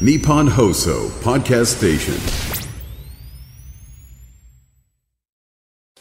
[0.00, 2.14] Nippon Hoso Podcast Station.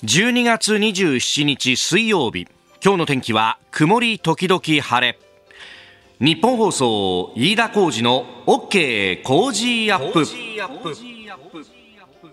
[0.04, 2.48] 12月27日水曜日。
[2.84, 5.20] 今日の天気は曇り時々晴れ。
[6.20, 10.24] 日本放送飯田浩二の OK 工事アップ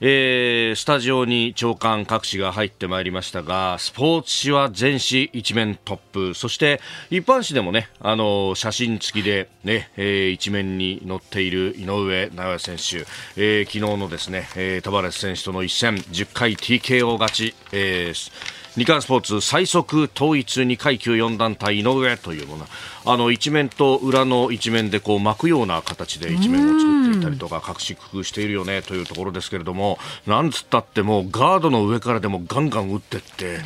[0.00, 6.34] えー、スタジオに長官各紙が入ってまいりましたがスポーツ紙は全紙一面トップ。
[6.34, 6.80] そして
[7.10, 22.66] 一般紙でもねあの写真付きでね、えー一面に載っている井上尚弥選手、えー昨日のですね、えー、タバレス選手との一戦10回 TKO 勝ち、えー日刊スポーツ最速統一2階級4団体井上というもの。
[23.08, 33.58] あの一面と裏の一面でこう巻くような形で一面を作っていたりとか隠し工夫しているよねというところですけれどもなんつったってもうガードの上からでもガンガン打ってって、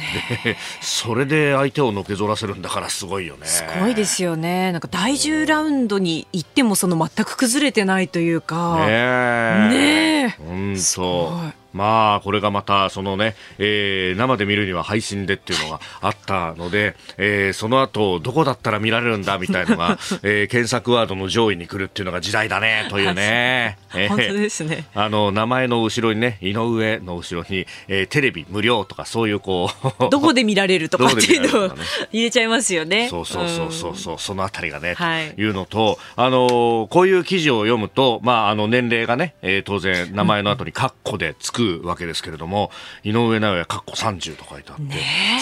[0.45, 3.47] で それで相手をのけぞらせるんだからすごいよね。
[3.47, 4.73] すごいですよね。
[4.73, 8.87] なんか第10ラウンドに行ってもその全く崩れてないというか。
[8.87, 9.69] ねえ。
[9.71, 11.63] ねえ本すご当い。
[11.73, 23.79] まあ、これがまた、そのね、えー生で見るには配信でっていうのがあったので、えーその後、どこだったら見られるんだみたいのが、 えー検索ワードの上位に来るっていうのが時代だね、というね。
[23.95, 24.09] えー。
[24.09, 24.87] 本当ですね。
[24.95, 31.71] あの、名前の後ろにね、井上の後ろに、えーテレビ無料とか、そういうこう、 どこで見られるとかっていうのを
[32.13, 33.09] 入れちゃいますよね。
[33.09, 35.31] そうそうそうそうそう、そのあたりがね、はい。
[35.35, 42.71] というのと、あのーこういう記事を読むと、まあ、あの、年齢がね、えー当然、名前の後にカッコでつくわけですけれども、
[43.05, 44.95] 井上尚弥カッコ30と書いてあって、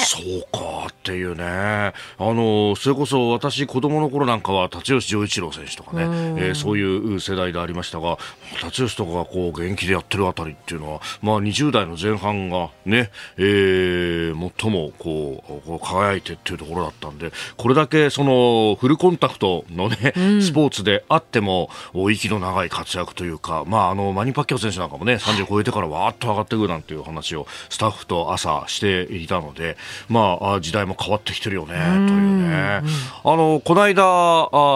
[0.04, 6.82] そうかっていうね、あのーそれこそ私、子供の頃なんかは、辰吉丈一郎選手とかね、えーそうい
[7.14, 8.18] う世代でありましたが、
[8.60, 29.76] 辰吉とかがこう、元気でやってるあたりっていうのは、まあ、20代の前半がね、えー最もこう、こう輝いてっていうところだったんで、これだけそのフルコンタクトのね、スポーツであっても、お息の長い活躍というか、まあ、あの、マニパッキャオ選手なんかもね、30超えてからわーっと上がってくるなんていう話をスタッフと朝していたので、
[30.08, 32.82] まあ、あ時代も変わってきてるよね、というね。
[33.24, 34.02] あの、この間、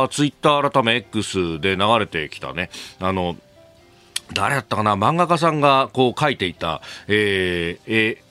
[0.05, 3.37] あツイッター改め X で流れてきたね、あの、
[4.33, 4.95] 誰だったかな？
[4.95, 8.25] 漫画家さんがこう書いていた、えーえー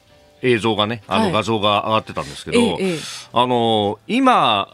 [0.45, 2.97] 映像がね、あのはい画像が上がってたんですけど、ええええ
[3.31, 4.67] あの今、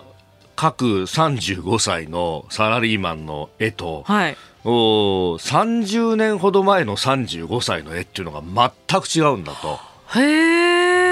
[0.55, 4.37] 各35歳のサラリーマンの絵と、はい。
[4.65, 8.41] お30年ほど前の35歳の絵っていうのが
[8.89, 9.79] 全く違うんだと。
[10.19, 11.08] へえ。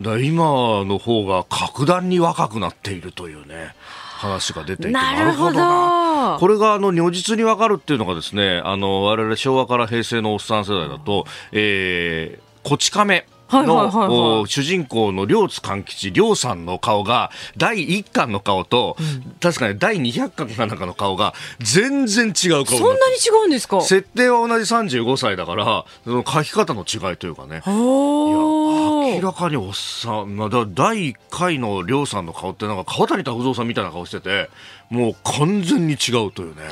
[0.00, 3.74] 今の方が格段に若くなっているというね、
[4.16, 13.26] 話が出ていて、なるほどなこれがあの如実にわかるっていうのがですね、あの我々昭和から平成のおっさん世代だと、えー、こち亀。
[13.50, 14.18] の、はいはいはいはい。
[14.42, 18.96] お主人公の両津勘吉、両さんの顔が、第1巻の顔と、
[19.40, 23.80] 確かに第200巻かなんかの顔が、全然違う顔そんなに違うんですか？
[23.80, 27.62] 設定は同じ35歳だから、その書き方の違いというかね。
[27.66, 34.50] 明らかにおっさん、まあ、だ第1回の亮さんの顔ってなんか川谷拓三さんみたいな顔してて
[34.90, 36.62] もう完全に違うというね。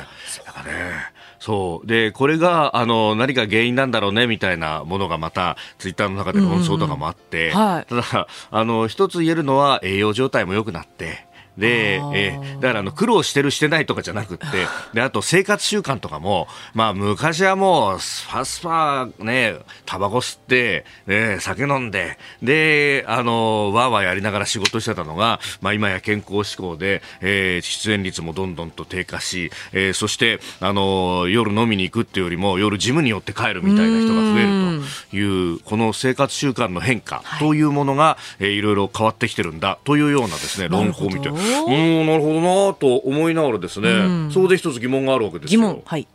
[0.45, 1.14] なんかね
[1.45, 1.87] そう。
[1.87, 7.85] でこれがあの何か原因なんだろうねみたいなものがまたツイッターの中で論争とかもあって、うんうんはい。
[7.85, 12.55] ただあの一つ言えるのは栄養状態も良くなってで、えー。
[12.59, 14.45] だからあの苦労してるしてないとかじゃなくって、
[14.93, 19.55] で、あと生活習慣とかも、まあ昔はもうスパスパね、
[19.85, 45.61] タバコ吸って、ね、酒飲んで、で、あの、わーわーやりながら仕事してたのが、まあ今や健康志向で、えー出演率もどんどんと低下し、えーそして、あの、夜飲みに行くっていうよりも、夜ジムに寄って帰るみたいな人が増えるという、この生活習慣の変化というものが、えーいろいろ変わってきてるんだというようなですね、論考を見て、うん、なるほどなと思いながらですね、そこで一つ疑問があるわけですよ。
[45.61, 45.81] 疑問。
[45.85, 46.07] はい。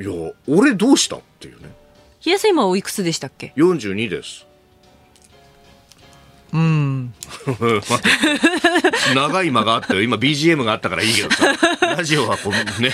[0.00, 1.70] いや、俺どうしたっていうね。
[2.20, 4.46] ひやさん今おいくつでしたっけ？42です。
[6.52, 7.14] うん。
[9.14, 11.46] 長い間があって今 BGM があったからいいけどさ
[11.80, 12.92] ラジオはこうね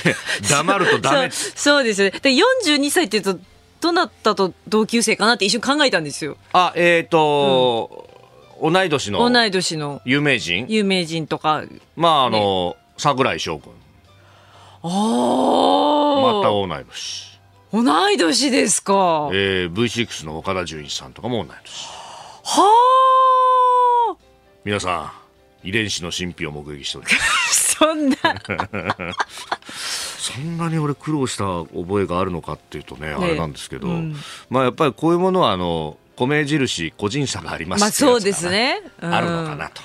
[0.49, 2.19] 黙るとダメそうそうですよね。
[2.21, 3.39] で42歳っていうと
[3.81, 6.37] どなたと同級生かなって一瞬考えたんですよ。
[6.53, 8.08] あえっ、と、
[8.63, 10.67] 同い年の同い年の有名人？
[10.69, 11.63] 有名人とか。
[11.97, 13.73] まああの、桜井翔君
[14.83, 14.89] ああ。
[16.21, 17.41] また同い年、
[17.73, 18.95] 同い年ですか。
[18.95, 21.89] はえー、V6 の岡田准一さんとかも同い年
[22.45, 24.17] あ。
[24.65, 25.13] 皆さ
[25.65, 27.11] ん遺伝子の神秘を目撃しておりま
[27.51, 28.17] す そんな。
[30.19, 31.45] そんなに俺苦労した
[31.75, 34.17] 覚えがあるのかっていうとね、あれなんですけど、うん
[34.51, 35.97] まあやっぱりこういうものはあの
[36.27, 38.83] 米印個人差がありますまあそうですね。
[39.01, 39.83] うんあるのかなと。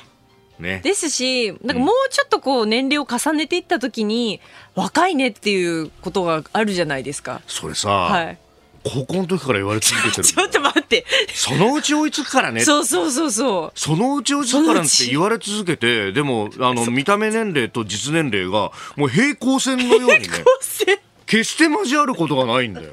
[0.60, 0.82] ね。
[0.84, 4.42] ですし、なんかもうちょっとこう年齢を重ねていった時に、
[4.76, 7.42] 若いねっていうことがあるじゃないですか。
[7.48, 8.38] それさ、はい。
[8.84, 11.06] 高校の時から言われ続けてる ちょっと待って。
[11.34, 13.80] そのうち追いつくからねそうそうそうそう。
[13.80, 20.20] そのうち追いつくからって言われ続けてでもあの見た目年齢と実年齢がもう平行線のようにね
[21.26, 22.92] 決して交わることがないんだよ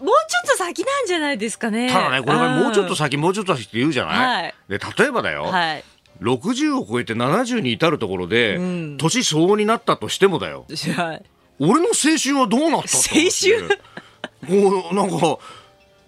[0.00, 1.90] もうちょっと先なんじゃないですかね。
[1.90, 4.54] ただねこれがもうちょっとさ先もうちょっと先って言うじゃない、はい。
[4.68, 5.84] で例えばだよ、はい。
[6.20, 8.96] 60を超えて70に至るところで、ん。
[8.96, 10.66] 年相応になったとしてもだよ。
[10.96, 11.22] はい。
[11.58, 13.30] 俺の青春はどうなったと思っ
[13.68, 15.38] てもうなんか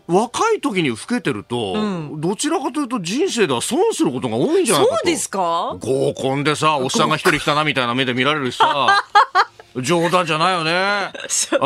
[0.07, 1.75] 若い時に老けてると、
[2.17, 4.97] どちらかというと人生では損することが多いんじゃないかと。
[4.97, 5.77] そうですか？
[5.81, 9.05] 合コンでさおっさんが一人来たなみたいな目で見られるしさ
[9.83, 10.73] 冗談じゃないよね。
[10.73, 11.13] あ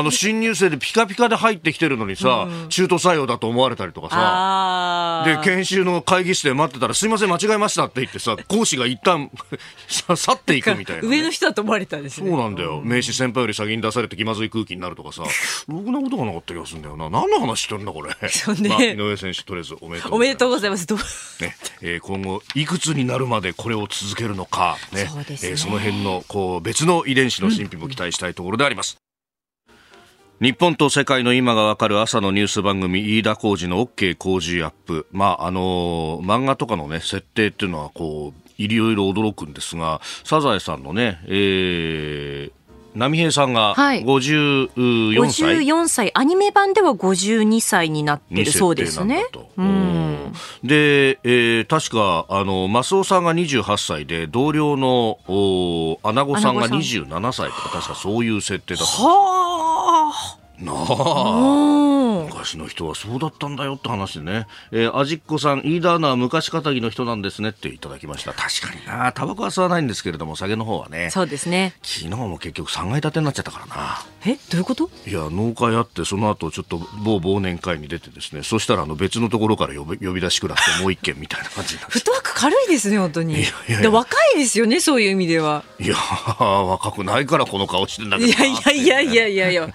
[0.02, 5.24] の新入生でピカピカで入ってきてるのにさ、中途採用だと思われたりとかさ。
[5.26, 9.30] で研修の会議室で待ってたら「すいません間違えました」って言ってさ 講師が一旦
[9.88, 12.36] さ去っていくみたいなね、上の人だと思われたんですそうね。
[12.36, 12.80] なんだよ。
[12.84, 15.22] 名刺先輩より先に出されて気まずい空気になるとかさ。
[15.68, 17.10] ろくなことがなかった気がするんだよな。
[17.10, 18.16] 何の話してるんだこれ、ね。
[18.68, 20.86] まあ、井上選手とりあえずおめでとうおめでとうございます。
[20.86, 20.98] どう？
[21.42, 21.56] ね。
[21.82, 25.06] えー今後いくつになるまでこれを続けるのか、ね。
[25.06, 28.96] そえーその辺のこう別の遺伝子の神秘も期待したいところであります。
[30.40, 35.06] 日本と世界の今がわかる朝のニュース番組飯田浩二の OK 工事アップ。
[35.12, 42.52] まあ、あのー漫画とかのね、設定っていうのはこう、いろいろ驚くんですが、サザエさんのね、えー、
[42.94, 44.04] 波平さんがはい。
[44.04, 46.10] 54歳、54歳。
[46.14, 49.24] アニメ版では52歳になってにるそうですね。
[50.62, 58.92] で、えー確か、あの、マスオさんが28歳で、同僚の、おアナゴさんがアナゴ27歳とか、確かそういう設定だった。
[59.02, 62.24] はなうあ。
[62.24, 64.46] ん昔の人はそうだったんだよって話でね。
[64.70, 68.32] えー、あじっこさん、飯田アナは昔かたぎの人なんですねっていただきました。
[68.32, 69.12] 確かにな。
[69.12, 71.10] タバコは吸わないんですけれども、酒の方はねあ。。
[71.10, 71.74] そうですね。
[71.82, 74.04] 昨日も結局3階建てになっちゃったからな。
[74.24, 74.90] え、どういうこと？
[75.06, 81.94] いや、農会あって、その後ちょっと某忘年会に出てですね、そしたらあの別のところから呼び呼び出しくらってもう一件みたいな感じになって。
[81.94, 83.34] フットワーク軽いですね、本当に。
[83.34, 85.64] いやいやいやで若いですよね、そういう意味では。
[85.80, 88.44] いやー、若くないからこの顔してんだけどな。
[88.44, 89.68] いやいやいやいやいやいや。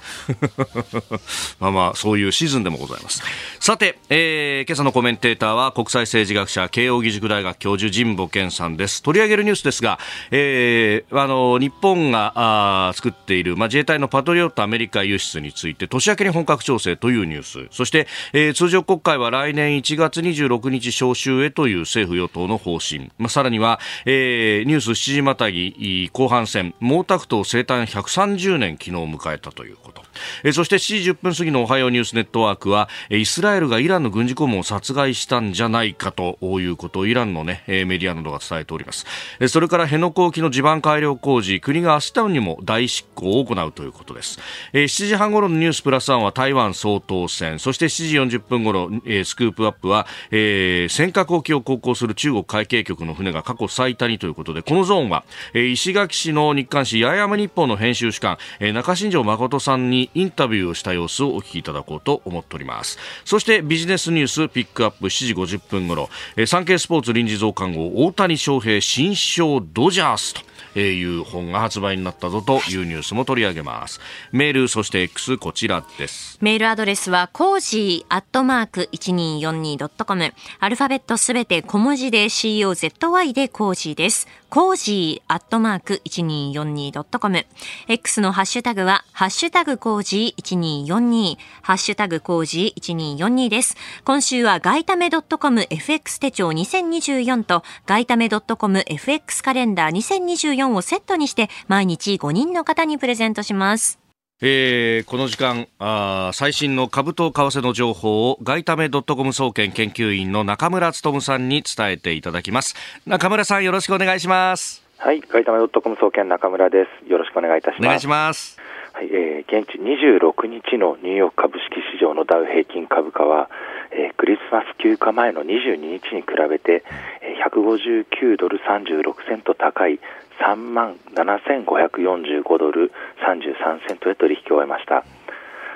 [1.60, 3.22] まあまあ、そういうシーズンでもございます。
[3.60, 9.02] さて、えー今朝のコメンテーターは国際政治学者、慶應義塾大学教授、神保健さんです。
[9.02, 10.00] 取り上げるニュースですが、
[10.32, 17.68] えーあの、日本があ作っている、まあ、自衛隊のパトリオットアメリカ輸出について、年明けに本格調整というニュース。
[17.72, 23.12] そして、えー通常国会は来年1月26日召集へという政府与党の方針。
[23.18, 30.04] まあ、さらには、えーニュース7時またぎ後半戦、毛沢東生誕130年昨日迎えたということ。
[30.44, 39.06] えーそして7時10分過ぎのおはようニュースネットワークは、えイスラエルがイランの軍事顧問を殺害したんじゃないかということをイランの、ね、えメディアなどが伝えております。
[39.40, 44.40] えそれから辺野古沖の地盤改良工事、国が明日にも大執行を行うということです。
[44.74, 62.98] えー7時半頃のニュースプラスワンは台湾総統選、そして7時40分頃、えスクープアップは、えー尖閣沖を航行する中国海警局の船が過去最多にということで、このゾーンは、え石垣市の日刊紙八重山日報の編集主幹、え中新庄誠さんにインタビュービューをした様子をお聞きいただこうと思っております。
[63.26, 70.42] そしてビジネスニュースピックアップ7時50分頃、えー、産経スポーツ臨時増刊号大谷翔平新章ドジャースと。
[70.78, 74.00] えーいう本が発売になったぞというニュースも取り上げます。
[74.32, 76.38] メール、そして X こちらです。
[76.40, 80.34] メールアドレスは、コージーアットマーク 1242.com。
[80.60, 84.28] アルファベットすべて小文字で COZY で cozy です。
[84.50, 87.46] cozy アットマーク 1242.com。
[87.88, 91.38] X のハッシュタグは、ハッシュタグ cozy 1242。
[91.64, 93.76] ハッシュタグ cozy 1242です。
[94.06, 104.00] 今週は、ガイタメ .comFX 手帳2024と、ガイタメ .comFX カレンダー2024をセットにして、毎日5人の方にプレゼントします。
[104.40, 112.76] えーこの時間あー最新の株と為替の情報を外為ドットコム総研研究員の中村努さんに伝えていただきます
[113.08, 117.10] 中村さんよろしくお願いしますはい、ガイタマドットコム総研中村です。
[117.10, 117.86] よろしくお願いいたします。
[117.86, 118.58] お願いします
[118.94, 123.50] はい、えー現地26日のニューヨーク株式市場のダウ平均株価は、
[123.92, 126.84] えークリスマス休暇前の22日に比べて、
[127.22, 130.00] えー159ドル36セント高い
[130.40, 132.92] 3万7545ドル
[133.26, 135.04] 33セントで取引を終えました。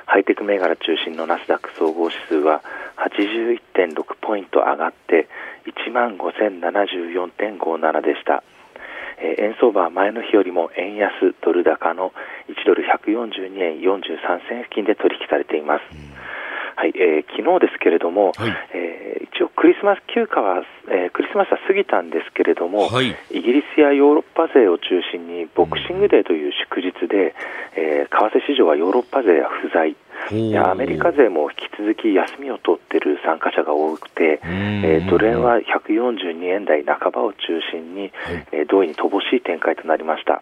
[0.06, 2.62] ハイテク銘柄中心のナスダック総合指数は
[2.98, 5.27] 81.6ポイント上がって
[5.88, 8.44] 1万5074.57でした。
[9.22, 12.12] 円相場は前の日よりも円安ドル高の
[12.50, 15.84] 1ドル142円43銭付近で取引されています。
[16.75, 18.54] はい、えー昨日ですけれども、はい。
[18.74, 19.01] えー
[19.32, 23.16] 一応クリスマス休暇は、えークリスマスは過ぎたんですけれども、はい。
[23.32, 27.34] イギリスやヨーロッパ勢を中心にボクシングデーという祝日で、
[27.75, 29.96] えー為替市場はヨーロッパ勢は不在、
[30.30, 37.40] でアメリカ勢も引き続き休みを取っている参加者が多くて、えードル円は142円台半ばを中
[37.72, 38.12] 心に、
[38.51, 40.42] えー同意に乏しい展開となりました。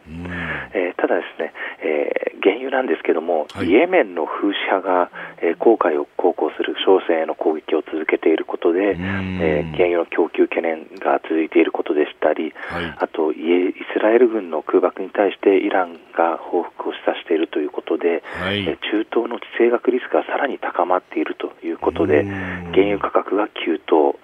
[0.74, 3.68] えーただですね、えー原油なんですけども、はい。
[3.68, 5.10] イエメンのフーシ派が、
[5.42, 9.40] えー航海を航行する商船への攻撃を続けていることで、ん。
[9.42, 12.96] えー原油の供給懸念が続いていることでしたり、はい。
[12.98, 18.60] あとイスラエル軍の空爆に対してイランが報復を示唆しているということで、はい。
[18.68, 24.20] えー中東の地政学リスクがさらに高まっているということで、原油価格が急騰。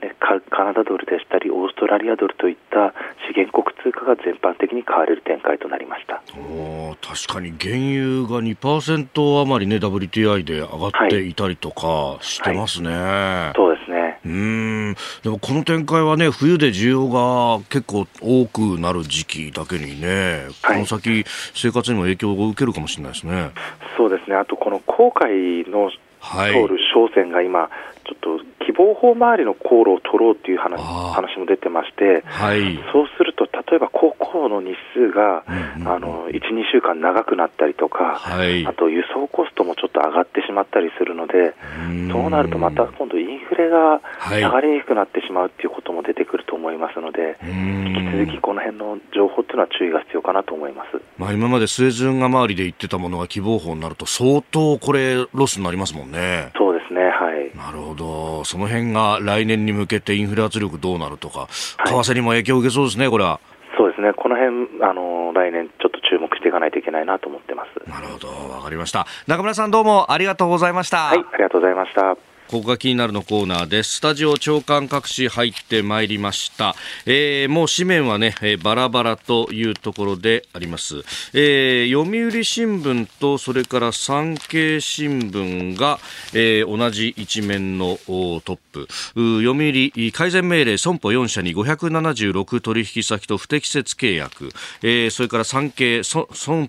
[0.00, 2.94] でカカナダドルでしたり、オーストラリアドルといった
[3.28, 6.22] 資源国通貨が全般的に買われる展開となりました。
[6.38, 13.52] おー確かに原油が2%余りね WTI で上がっていたりとかしてますね。
[13.54, 13.99] そうですね。
[14.24, 21.24] うーんでもこの展開はね冬で需要が結構多くなる時期だけにね、はいこの先
[21.54, 23.50] 生活にも影響を受けるかもしれないですね。
[23.96, 24.36] そうですね。
[24.36, 27.70] あと、この航海のはい通る商船が今、
[28.10, 32.78] ちょっと希望法周りの航路を取ろうという話話も出てまして、はい。
[32.92, 41.54] そうすると、例えば航行の日数が、うんうんあの1、2週間長くなったりとか、はいあと輸送コストもちょっと上がってしまったりするので、
[41.88, 51.00] んそうなるとまた今度、インフレがはい流れにくくなってしまうっていうことも出てくると思いますので、引き続きこの辺の情報っていうのは注意が必要かなと思います。
[51.16, 56.50] まあ、今までスエズ運河周りで言ってたものが希望法になると相当これロスになりますもんね。
[56.56, 57.56] そうですね、はい。
[57.56, 58.44] なるほど。
[58.44, 63.40] その辺が来年に向けてインフレ圧力どうなるとか、為はい替にも影響を受けそうですね、これは。
[63.78, 67.88] そうですね、この辺あの来年ちょっと注目していかないといけないなと思ってます。
[67.88, 68.28] なるほど。
[68.28, 69.06] わかりました。
[69.26, 70.98] 中村さんどうもありがとうございました。
[70.98, 72.16] はい、ありがとうございました。
[72.50, 73.98] ここが気になるのコーナーです。
[73.98, 76.74] スタジオ長官各紙入ってまいりました。
[77.06, 81.04] えーもう紙面はね、えーバラバラというところであります。
[81.32, 86.00] えー読売新聞とそれから産経新聞が、
[86.32, 88.88] えー同じ一面のトップ。
[89.14, 94.48] 読売改善命令損保4社に576取引先と不適切契約。
[94.82, 96.26] えーそれから産経損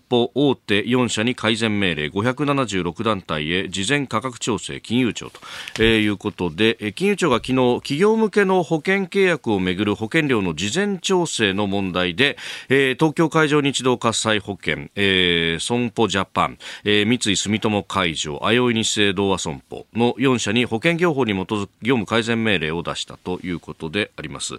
[0.07, 5.39] 保大手4社に改善命令576団体へ事前価格調整金融庁と、
[5.79, 12.37] えーいうことで、えー金融庁が昨日企業向けの保険契約をめぐる保険料の事前調整の問題で、
[12.69, 24.55] えー東京海上日動火災保険、えー損保ジャパン、えー三井住友海上、あよい日清同和損保の4社に保険業法に基づく業務改善命令を出したということであります。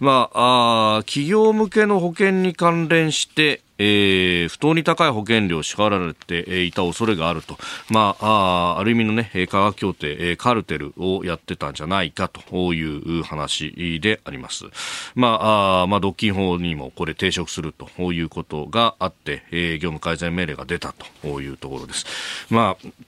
[0.00, 7.58] まあ、あ企業向けの保険に関連して、えー不当に高い保険料を支払われていた恐れがあると、
[7.90, 14.64] まあ、あある意味のね、科学協定、カルテルをやってたんじゃないかという話であります。
[15.14, 22.06] まあ、あまあ、独禁法にもこれ抵触するということがあって、えー業務改善命令が出たというところです。
[22.50, 23.04] まあ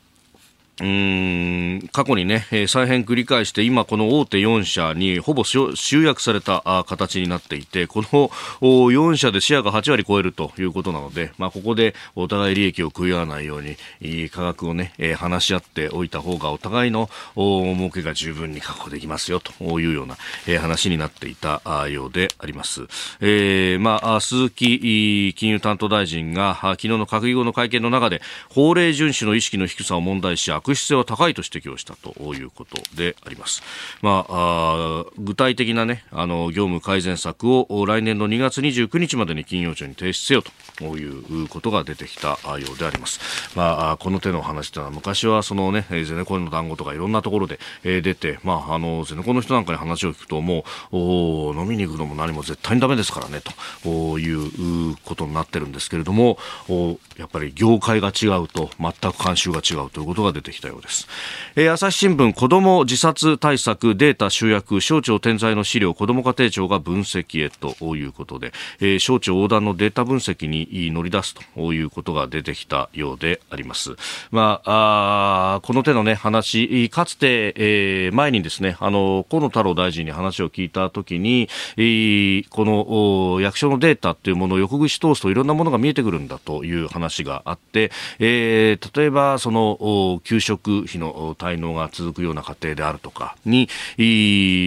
[0.78, 8.28] うん過去にね、えー再編繰り返して、今この大手4社にほぼ集約されたあ形になっていて、この
[8.60, 22.82] 4社でシェアが8割超えるということなので、まあ、ここでお互い利益を食い合わないように、い価格をね、えー話し合っておいた方がお互いのお儲けが十分に確保できますよというような、えー話になっていたあようであります。
[23.20, 33.62] えーまあ、鈴木金融担当大臣が昨日の閣議後の会見の中で、法令遵守の意識の低さを問題し、悪質性は高いと指摘をしたということであります。
[34.02, 40.42] まあ、あ具体的なね、あの、業務改善策を来年の2月29日までに金融庁に提出せよ
[40.78, 42.36] ということが出てきたよ
[42.74, 43.20] うであります。
[43.56, 53.50] まあ、この手の話というのは昔はそのね、ゼネコンの団子とかいろんなところで、えー出て、まあ、あの、ゼネコンの人なんかに話を聞くと、もう、お飲みに行くのも何も絶対にダメですからね、と
[53.84, 61.08] おーいうことになってるんですけれども、おやっぱり業界が違うと、全く慣習が違うということが出てきたようです。
[61.54, 73.96] えー朝日新聞、子供自殺対策データ集約、省庁点在の資料、子ども家庭庁が分析へということで、えー省庁横断のデータ分析に乗り出すということが出てきたようであります。
[74.30, 93.68] まあ、あこの手のね、話、かつて、えー前にですね、あの、河野太郎大臣に話を聞いたときに、えーこの役所のデータっていうものを横串通すといろんなものが見えてくるんだという話があって、えー例えば、その、お九食費の滞納が続くような家庭であるとかに、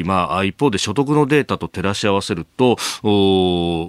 [0.06, 2.78] まあ、一方で所得のデータと照らし合わせると、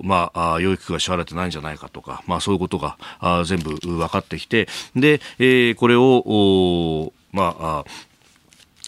[0.04, 2.96] まあ、養育費が支払われてないんじゃないかとか、まあ、そういうことが
[3.44, 7.84] 全部分かってきて、で、え、これを、まあ、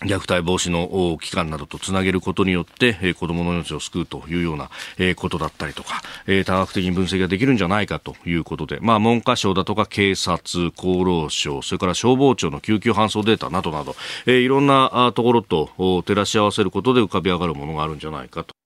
[0.05, 13.95] 虐待防止の機関などとつなげることによって、えー、子供の命を救うというような、えー、ことだったりとか、えー、多角的に分析ができるんじゃないかということで、まあ、文科省だとか警察、厚労省、それから消防庁の救急搬送データなどなど、
[14.27, 18.62] えー、いろんなところと照らし合わせることで浮かび上がるものがあるんじゃないかと。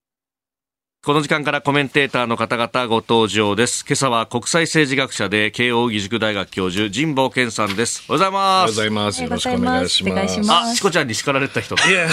[1.06, 3.84] この時間からコメンテーターの方々ご登場です。
[3.86, 8.02] 今朝は国際政治学者で慶応義塾大学教授神保健さんです。
[8.08, 8.32] おはよう
[8.66, 9.20] ございます。
[9.20, 9.62] おはようございます。
[9.68, 10.52] よろしくお願いします。
[10.72, 11.76] あ、しこちゃんに叱られた人。
[11.76, 12.08] いや、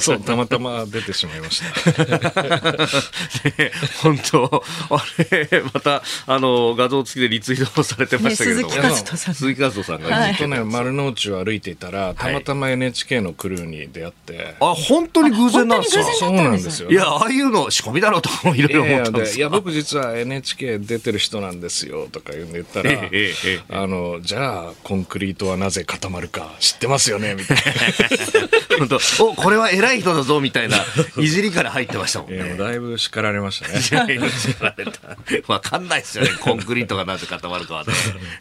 [0.00, 1.66] そうたまたま出てしまいました。
[4.00, 9.34] 本当あれまたあの画像付きでリツイートされてましたけど、ね、鈴木和人さん。
[9.34, 14.54] 鈴木和人さんが、はい、去年丸の内を歩いていたらたまたま NHK のクルーに出会って。
[14.60, 16.04] あ、本当に偶然なんですか？
[16.04, 22.90] そうなんですよ、いや、ああいうの仕込みだろうといろいろ思ったで、 いや、僕実は NHK 出てる人なんですよとか言ったら、
[23.70, 27.62] あの、じゃあ、コンクリートはなぜ固まるか知ってますよねみたいな。
[28.78, 30.76] 本当 お、これは偉い人だぞみたいな、
[31.18, 32.36] いじりから入ってましたもんね。
[32.36, 33.80] いや、だいぶ叱られましたね。
[33.80, 34.06] 叱ら
[34.76, 35.52] れた。
[35.52, 37.92] わかんないですよね、コンクリートがなぜ固まるかはね。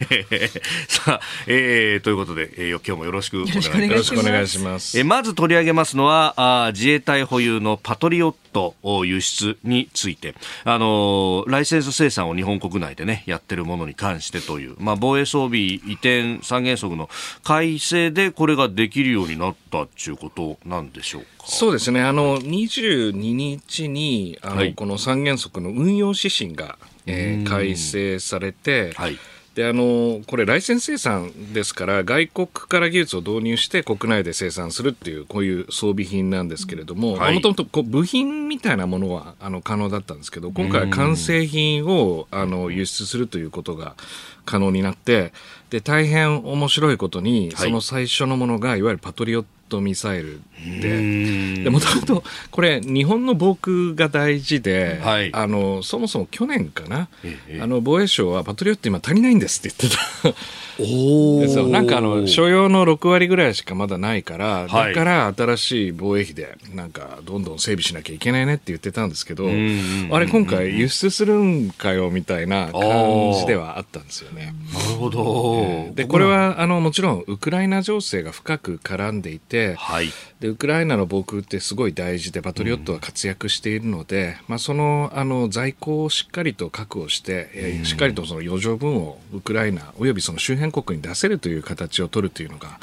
[0.88, 3.82] さあ、えー、ということで、えー、今日もよろしくお願いします。
[3.82, 5.00] よろしくお願いします。
[5.00, 8.76] えまず取り上げますのは、あ自衛隊保有のパトリオット
[9.06, 17.10] 輸出について、あのライセンス生産を日本国内でね、やってるものに関してという、まあ、防衛装備移転三原則の
[17.44, 20.25] 改正でこれができるようになったっていうこと
[20.66, 21.48] なんでしょうか？
[21.48, 22.02] そうですね。
[22.02, 29.18] あの、22日に、あの、はい、この三原則の運用指針が、えー、改正されて、はい。
[29.56, 43.96] であのこれ、ライセンス生産ですから、外国から技術を導入して国内で生産するっていう、こういう装備品なんですけれども、もともと部品みたいなものはあの可能だったんですけど、今回は完成品をあの輸出するということが
[44.44, 45.32] 可能になって、
[45.70, 50.42] で大変面白いことに、その最初のものが、いわゆるパトリオットミサイル
[50.82, 57.08] で、もともとこれ、日本の防空が大事で、はい、あのそもそも去年かな、
[57.62, 59.98] あの防衛省はパトリオット今足りないんですって言って
[60.34, 60.66] た。
[60.78, 69.50] おなんかあの所要の6割ぐらいしかまだないから、はい、だから新しい防衛費でなんかどんどん整備しなきゃいけないねって言ってたんですけど、あ
[70.20, 74.54] れ今回輸出するんかよみたいな感じではあったんですよね。
[74.74, 75.94] なるほど。
[75.96, 92.80] でこれはあのもちろんウクライナ情勢が深く絡んでいて、はい、でウクライナの防空ってすごい大事でパトリオットは活躍しているので、まあ、そのあの在庫をしっかりと確保して、えー、しっかりとその余剰分をウクライナおよびその周辺辺国に出せるという形を取るというのが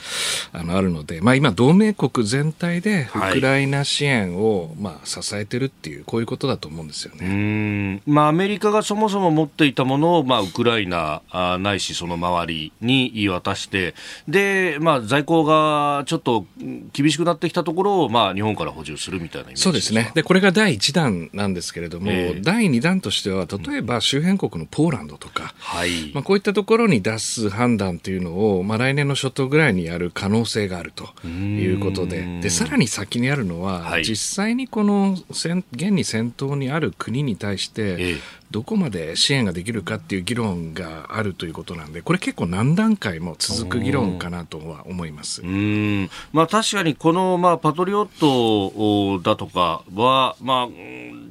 [0.52, 8.02] あのあるので、まあ、今、同盟国全体でウクライナ支援を、まあ、支えてるっていう、こういうことだと思うんですよね。
[8.06, 13.94] まあ、アメリカがそもそも持っていたものを、まあ、ウクライナあないし、その周りに渡して、
[14.28, 16.46] でまあ、在庫がちょっと
[16.92, 20.12] 厳しくなってきたところを、まあ、日本から補充するみたいなイメージそうですね。
[20.14, 26.12] で、これが第1弾なんですけれども、えー、第2弾としては、例えば周辺国のポーランドとか、はい。
[26.14, 38.16] まあ、こういったところに出す判判断というのを、まあ、来年の初頭ぐらいにやる可能性があるということで、でさらに先にあるのは、はい、実際にこの現に戦闘にある国に対して、
[38.52, 45.40] どこまで支援ができるかっていう議論があるということなんで、これ結構何段階も続く議論かなとは思います。
[45.42, 46.10] うん。
[46.32, 50.68] まあ、確かにこの、まあ、パトリオットだとかは、まあ、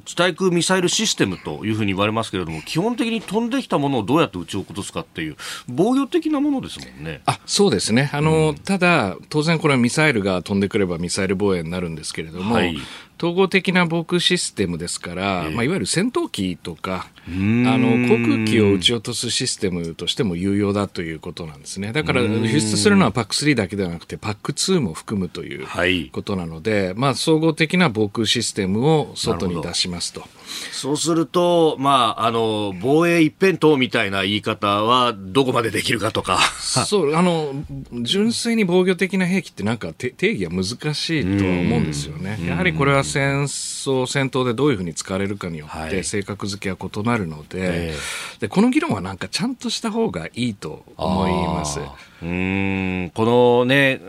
[0.04, 5.36] 地対空ミサイルシステムというふうに言われますけれども、基本的に飛んできたものをどうやって撃ち落とすかっていう、
[5.68, 7.22] 防御的なものですもんね。
[7.26, 8.10] あそうですね。
[8.12, 12.76] あの、うん、ただ、当然これはミサイルが飛んでくればミサイル防衛になるんですけれども、はい、
[13.22, 21.92] 統合的な防空システムですから、まあ、いわゆる戦闘機とか、あの航空機を撃ち落とすシステムとしても有用だということなんですね。
[21.92, 25.68] だから輸出するのは PAC3 だけではなくて PAC2 も含むという
[26.10, 30.24] ことなので、はい、まあ、総合的な防空システムを外に出しますと。
[30.70, 37.54] そうすると、まあ、あの防衛一辺倒みたいな言い方はどこまでできるかとかそうあの
[38.02, 42.38] 純粋に防御的な兵器ってなんか定義は難しいとは思うんですよね。
[42.46, 47.90] やはりこれは戦争、戦闘でどういうふうに使われるかによって性格付けは異なるのではい、
[48.40, 51.80] でこの議論はなんかちゃんとした方がいいと思います。
[52.22, 54.00] うんこのね、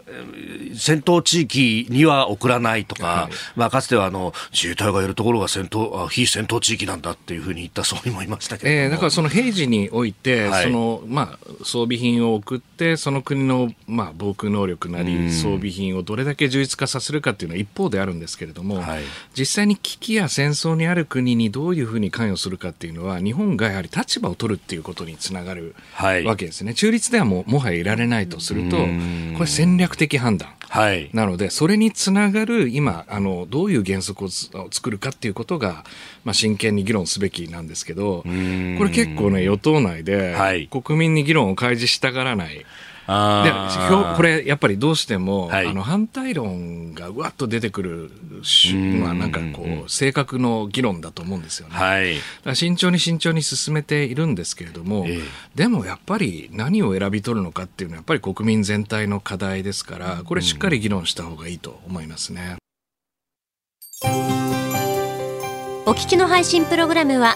[0.76, 19.04] 戦闘地域には送らないとか、はい、まあ、かつてはあの自衛隊がいるところが戦闘非戦闘地域なんだっていうふうに言った総理もいましたけど、えー、だからその平時において、はい、そのまあ、装備品を送って、その国の、まあ、防空能力なり、装備品をどれだけ充実化させるかっていうのは一方であるんですけれども、はい、
[19.38, 25.76] 実際に危機や戦争にある国にどういうふうに関与するかっていうのは、日本がやはり立場を取るっていうことにつながる
[26.26, 26.73] わけですね。
[26.73, 30.50] 中立ではももはやいられないとすると、これ戦略的判断。
[30.70, 34.30] はい、なので、それにつながる今あの、どういう原則を
[34.72, 35.84] 作るかっていうことが、
[36.24, 40.36] まあ、真剣に議論すべきなんですけど、これ結構ね、与党内で、
[40.72, 42.66] 国民に議論を開示したがらない。
[43.06, 43.52] で
[44.16, 48.12] これやっぱりどうしても、はい、あの反対論がうわっと出てくる
[49.00, 51.76] まあなんかこう性格の議論だと思うんですよね。
[51.76, 52.16] はい、
[52.56, 55.24] 慎重に慎重に進めているんですけれども、えー、
[55.56, 62.58] でもやっぱり何を選び取るのかっていうのはやっぱり国民全体の課題ですからこれしっかり議論した方がいいと思いますね。
[65.86, 67.36] お聞きの配信プログラムは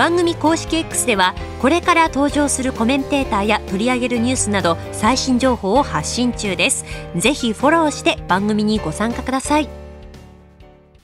[0.00, 6.86] 番組公式 X ではこれから登場するコメンテーターや取り上げるニュースなど最新情報を発信中です
[7.16, 9.68] ぜひフォローして番組にご参加ください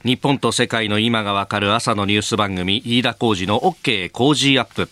[0.02, 4.88] 日本と世界の今がわかる朝のニュース番組、飯田浩二の OK 工事アップ。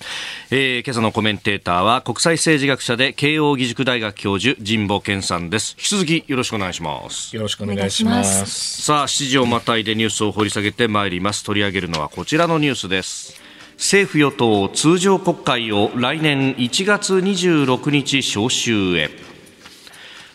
[0.50, 5.76] えー、今朝のコメンテーターは国際政治学者で慶応義塾大学教授、神保健さんです。
[5.78, 7.34] 引き続きよろしくお願いします。
[7.36, 8.82] よろしくお願いします。
[8.82, 11.44] さあ、7時をまたいでニュースを掘り下げてまいります。
[11.44, 13.43] 取り上げるのはこちらのニュースです。
[13.76, 19.10] 政府与党通常国会を来年1月26日召集へ。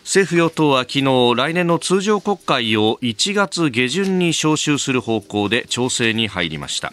[0.04, 6.92] 政府与党は昨日来年の通常国会を1月下旬に召集する方向で調整に入りました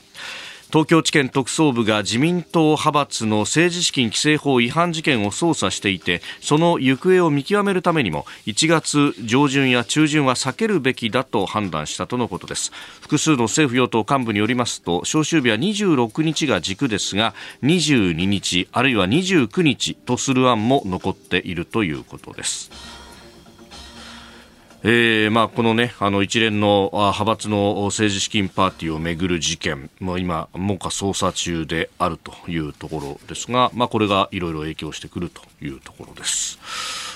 [0.69, 12.73] 東京地検特捜部が自民党派閥の政治資金規正法違反事件を捜査していてその行方を見極めるためにも1月上旬や中旬は避けるべきだと判断したとのことです。
[12.99, 22.96] 複数の政府与党幹部によりますと召集日は26日が軸ですが22日あるいは29日とする案も残っているということです。
[24.83, 36.59] えーまあ、このねあの一連の派閥の政治資金パーティーをめぐる事件、まあ、今、目下捜査中であるというところですが、まあ、これがいろいろ影響してくるというところです。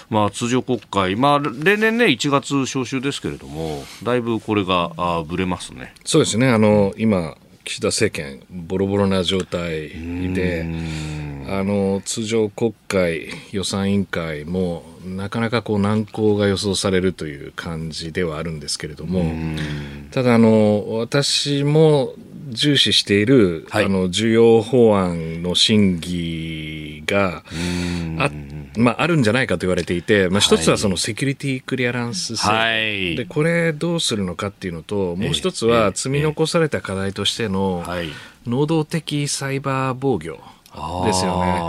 [0.10, 5.94] まあ、通常国会、まあ、例年ね、1月召集ですけれども、だいぶこれがあぶれますね。
[6.04, 9.90] そうですね、あの今、岸田政権、ボロボロな状態
[10.34, 10.66] で、
[11.50, 19.24] あの通常国会、予算委員会もなかなかこう難航が予想されるという感じではあるんですけれども、
[20.12, 22.14] ただあの、私も
[22.52, 27.44] 重視している、はい、あの重要法案の審議が
[28.18, 28.30] あ,、
[28.76, 37.86] まあ、あるんじゃないかと言われていて、まあ、一つはそのセキュリティクリアランス制、はい、でこれどうするのかっていうのともう一つは積み残された課題としての
[38.46, 40.40] 能動的サイバー防御
[41.06, 41.62] ですよね。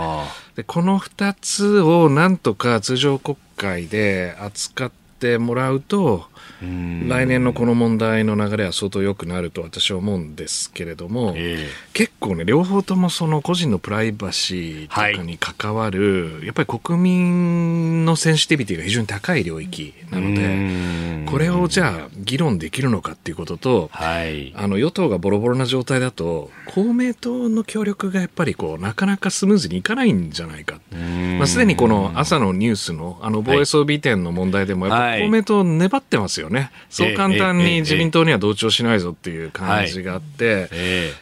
[0.55, 4.91] でこの2つをなんとか通常国会で扱っ
[5.23, 6.25] てもらうと
[6.61, 30.79] 来年のこの問題の流れは相当良くなると私は思うんですけれども、えー、結構ね両方ともその個人のプライバシーとかに関わる、はい、やっぱり国民のセンシティビティが非常に高い領域なのでこれをじゃあ議論できるのかっていうことと、はい、あの与党がボロボロな状態だと公明党の協力がやっぱりこうなかなかスムーズにいかないんじゃないか、
[31.37, 36.71] まあ、すでにこの朝のニュースのあの防衛装備移転の問題でもやっぱはい、公明党粘ってますよね。
[36.89, 40.69] そう簡単に自民党には同調しないぞっていう感じがあって、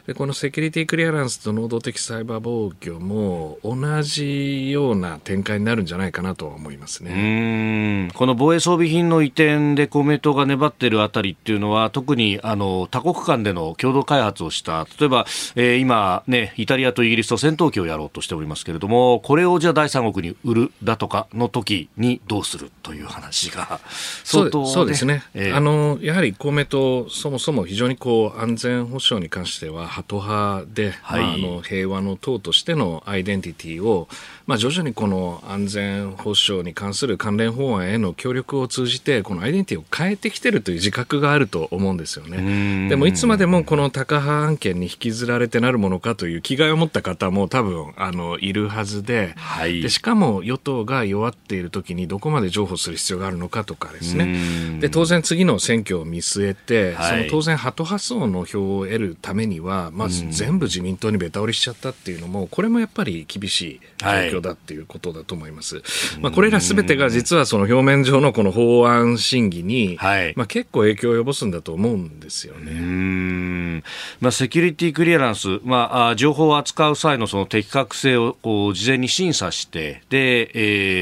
[0.08, 8.10] でこのセキュリティクリアランスと能動的サイバー防御も同じような展開になるんじゃないかなと思いますね。
[8.14, 15.26] この防衛装備品の移転で公明党が粘っているあたりっていうのは、特にあの多国間での共同開発をした、例えば、
[15.56, 23.81] えー、今ね、イタリアとイギリスと戦闘機をやろうとしておりますけれども、これをじゃあ第三国に売るだとかの時にどうするという話が、
[24.24, 26.00] 相当、ね、そうですね、えー、あの。
[26.02, 34.08] やはり公明党、そもそも非常にこう安全保障に関してはハト派で、はい、まあ、あの平和の党としてのアイデンティティを
[34.46, 42.90] まあ、徐々にこの安全保障に関する関連法案への協力を通じてこのアイデンティティを変えてきてるという自覚があると思うんですよね。
[42.90, 49.34] でもいつまでもこのタ派案件に引きずられてなるものかという気概を持った方も多分あのいるはずで。
[49.38, 54.80] はい、でしかも与党が弱っている時にどこまで譲歩する必要があるのかとかですね。
[54.80, 63.82] で当然次の選挙を見据えて、はい、その当然ハト派層の票を得るためにはまず全部自民党にべた折りしちゃったっていうのもこれもやっぱり厳しい
[64.31, 65.82] 状況だっていうことだと思います。
[66.20, 73.84] まあ、これらすべてが実はその表面上のこの法案審議に、はい、まあ、結構影響を及ぼすんだと思うんですよね。
[74.20, 80.52] まあ、セキュリティクリアランス、まあ、情報を扱う際のその適格性をこう事前に審査して、で、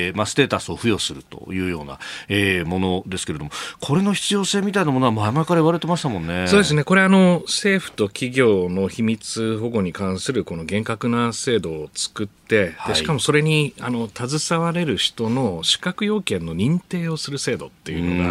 [0.08, 6.48] えー、まあ、ステータスを付与するというような、えー、ものですけれども、これの必要性みたいなものは前々から言われてましたもんね。
[6.48, 6.84] そうですね。
[6.84, 18.24] これあの、政府と企業の秘密保護に関するこの厳格な制度を作って、でしかもそれにあの携われる人の資格要件の認定をする制度っていうの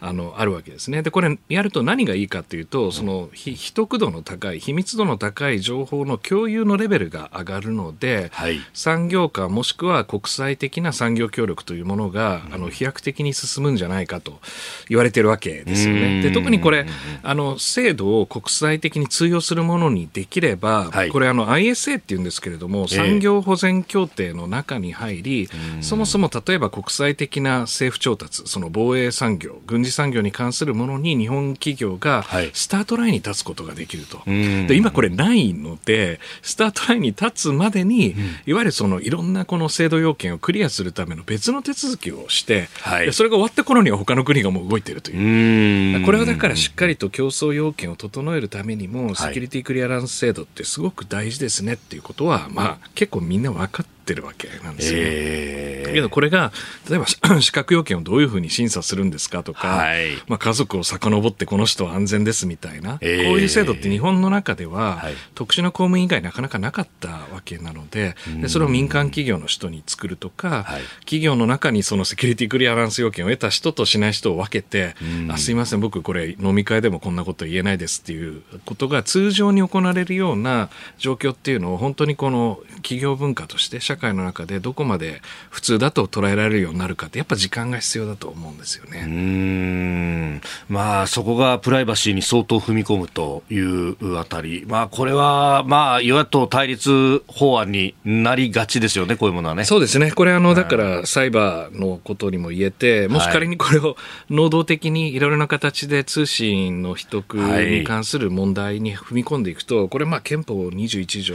[0.00, 1.02] があのあるわけですね。
[1.02, 14.40] でこれやると何がいいかというとその秘匿度の高い秘密度の高い情報の共有のレベルが上がるので、はい、産業化もしくは国際的な産業協力というものがあの飛躍的に進むんじゃないかと
[14.88, 16.22] 言われているわけですよね。
[16.22, 16.86] で特にこれ
[17.22, 25.48] あの制度を国際的に通用するものにできれば、はい、これあの ISA っていうんですけれども、産業保全協定の中に入り、
[25.80, 34.18] そもそも例えば国際的な政府調達、その防衛産業、軍事産業に関するものに日本企業がスタートラインに立つことができると。
[34.18, 38.14] はい、で今これないので、スタートラインに立つまでに、
[38.46, 46.04] いわゆるそのいろんなこの制度要件をクリアするための別の手続きをして、はい、それが終わった頃には他の国がもう動いているという。
[46.04, 55.00] これはだからしっかりと競争要件を整えるためにも、セキュリティクリアランス制度ってすごく大事ですねっていうことは、まあ結構みんな分かってってるわけなんですよ。
[55.00, 56.52] えー、けどこれが
[56.88, 57.06] 例えば
[57.40, 74.94] 資格要件をどういうふうに審査するんですかとか、はい、まあ、家族を遡ってこの人は安全ですみたいな、えー、こういう制度って日本の中では、はい、特殊な公務員以外なかなかなかったわけなのででそれを民間企業の人に作るとか、はい、企業の中にそのセキュリティクリアランス要件を得た人としない人を分けて、
[75.30, 89.04] あすいません僕これ飲み会でもこんなこと言えないですっていうことが通常に行われるような状況っていうのを本当にこの企業文化として社会の中でどこまで普通だと捉えられるようになるかってやっぱ時間が必要だと思うんですよね。
[89.04, 90.40] うん。
[90.68, 99.64] まあそこがプライバシーに相当踏み込むというあたり、まあこれはまあ与野党対立法案になりがちですよね、こういうものはね。
[99.64, 100.12] そうですね。
[100.12, 103.96] これあのだからサイバーのことにも言えて、もし仮にこれを
[104.30, 111.34] 能動的にいろいろな形で通信の秘匿に関する問題に踏み込んでいくと、これまあ憲法21条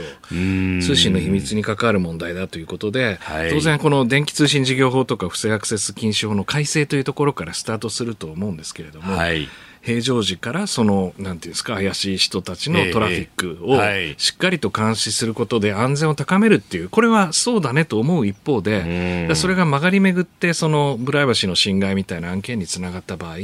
[0.80, 9.48] 通信の秘密に関わる問題だということで、はい、当然この電気通信事業法とか不正アクセス禁止法の改正というところからスタートすると思うんですけれども、はい、
[9.82, 13.80] 平常時からその、なんていうんですか、怪しい人たちのトラフィックを
[14.16, 23.38] しっかりと監視することで安全を高めるっていう、これはそうだねと思う一方で、それが曲がり巡って、そのプライバシーの侵害みたいな案件につながった場合、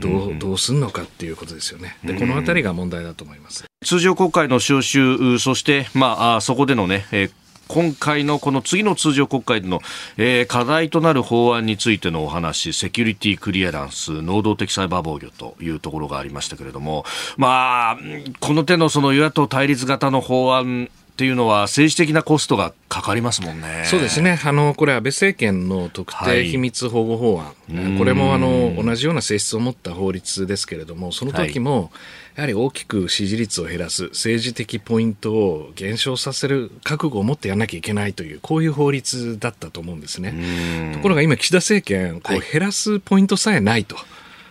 [0.00, 1.98] どう、どうすんのかっていうことですよね。
[2.04, 3.66] で、このあたりが問題だと思います。
[3.84, 7.30] 通常国会の召集、そして、まあ、そこでのね、えー
[7.68, 9.80] 今回のこの次の通常国会での、
[10.16, 17.04] えー、課題となる法案についてのお話、セキュリティクリアランス、能動的サイバー防御というところがありましたけれども、
[17.36, 17.98] まあ、
[18.40, 23.84] この手のその与野党対立型の法案っていうのは政治的なコストがかかりますもんね。
[23.86, 24.38] そうですね。
[24.44, 27.46] あの、これ安倍政権の特定秘密保護法案。
[27.46, 31.90] はい、これもあの、同じような性質を持った法律ですけれども、その時も、はい
[32.36, 40.92] やはり大きく支持率を減らす政治的ポイントを減少させる覚悟を持ってやらなきゃいけないというこういう法律だったと思うんですね。
[40.94, 43.96] ところが今岸田政権こう減らすポイントさえないと。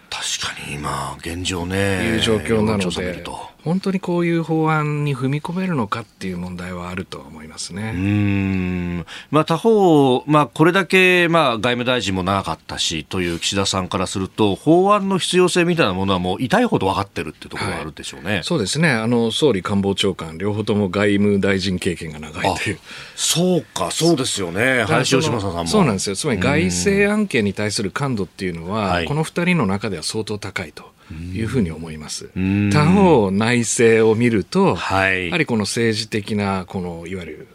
[0.09, 3.23] 確かに今現状ねいう状況なので
[3.65, 7.93] 本当にこういう法案に踏み込めるのかっていう問題はあると思いますね。
[7.95, 9.05] うん。
[9.31, 18.91] まあ、他方、まあ、これだけ、まあ、外務大臣も長かったしという岸田さんからすると、法案の必要性みたいなものはもう痛いほど分かってるっていうところがあるでしょうね、はい、そうですね。
[18.91, 22.79] あの、総理官房長官、両方とも外務大臣経験が長いという。
[23.15, 25.65] そうか、そうですよね、林芳正さんも。
[25.65, 30.93] そうなんですよ、つまり外政案件に対する感度っていうのは、この2人の中では相当高いと。
[31.11, 32.29] いうふうに思います。
[32.71, 37.47] 他方、内政を見ると、はい、やはりこの政治的な、このいわゆる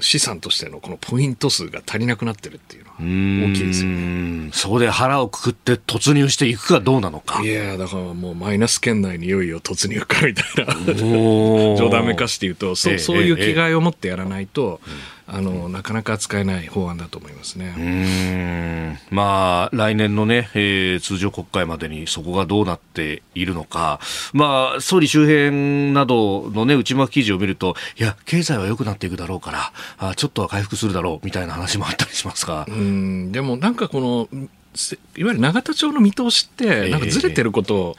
[0.00, 3.90] 資産としてのこのポイント数が足りなくなってるっていうのは大きいですよ。
[3.90, 4.50] ね。
[4.52, 7.42] そこで腹をくくって突入していくかどうなのか。
[7.42, 10.74] いやだからもうマイナス圏内にいよいよ突入かみたいな。
[11.76, 14.94] 冗談めかして言うと、そそういう気概を持ってやらないと、ええ。
[14.94, 17.74] えあのなかなか使えない法案だと思いますね。
[17.76, 18.98] うん。
[19.10, 24.00] まあ、来年のね、えー、通常国会までにそこがどうなっているのか、
[24.32, 32.64] まあ、総理周辺などの、ね、内幕記事を見ると、いや、経済は良くなっていくだろうから、あちょっとは回復するだろうみたいな話もあったりしますが。
[32.66, 33.30] うん。
[33.30, 34.48] でもなんかこの
[35.16, 37.96] いわゆる永田町の見通しって、なんかずれてること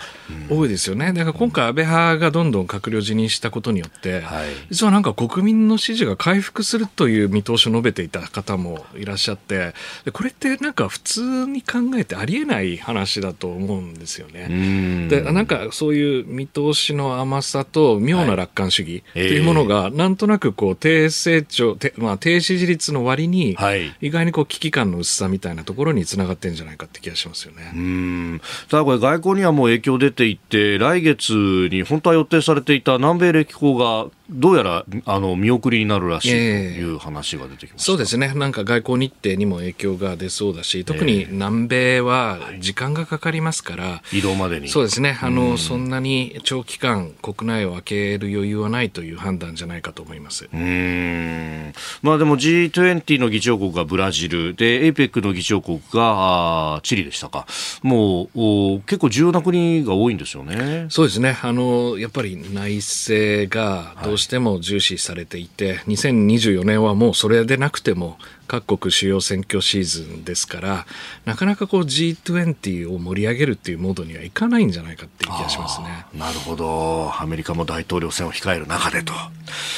[0.50, 1.12] 多いですよね。
[1.12, 4.24] だから今回安倍派がどんどん閣僚辞任したことによって、
[4.70, 9.74] 実はなんか国民の支持が回復するという見通しを述べていた方もいらっしゃって、
[10.14, 15.08] これってなんか普通に考えてありえない話だと思うんですよね。
[15.10, 23.58] で、なんかそういう見通しの甘さと妙な楽観主義というものが、なんとなくこう低成長、まあ低支持率の割に、
[24.02, 27.72] 意外にこう危機感の薄さみたいなところにつながってんじゃじゃないかって気がしますよね。
[27.74, 44.68] うんただこれ外交にはもう影響出ていて来月に本当は予定されていた南米歴訪がどうやらあの見送りになるらしいという話が出てきました、そうですね、なんか外交日程にも影響が出そうだし、特に南米は時間がかかりますから、移動までに。
[44.68, 45.18] そうですね。
[45.22, 50.48] あの、そんなに長期間、国内を開ける余裕はないという判断じゃないかと思います。
[50.54, 51.74] うん。
[52.02, 57.46] まあ、でも G20 の議長国がブラジルで、APEC の議長国があチリでしたか、
[57.82, 58.42] もう
[58.76, 60.86] お結構重要な国が多いんですよね。
[60.90, 61.38] そうですね。
[61.42, 68.20] あのやっぱり内政がどうしても重視されていて、2024年はもうそれでなくても
[68.50, 70.88] 各国主要選挙シーズンですから
[71.26, 76.06] なかなかこう G20 を盛り上げるっていうモードにはいかないんじゃないかっていう気がしますね。
[76.16, 77.14] なるほど。
[77.16, 79.14] アメリカも大統領選を控える中でと。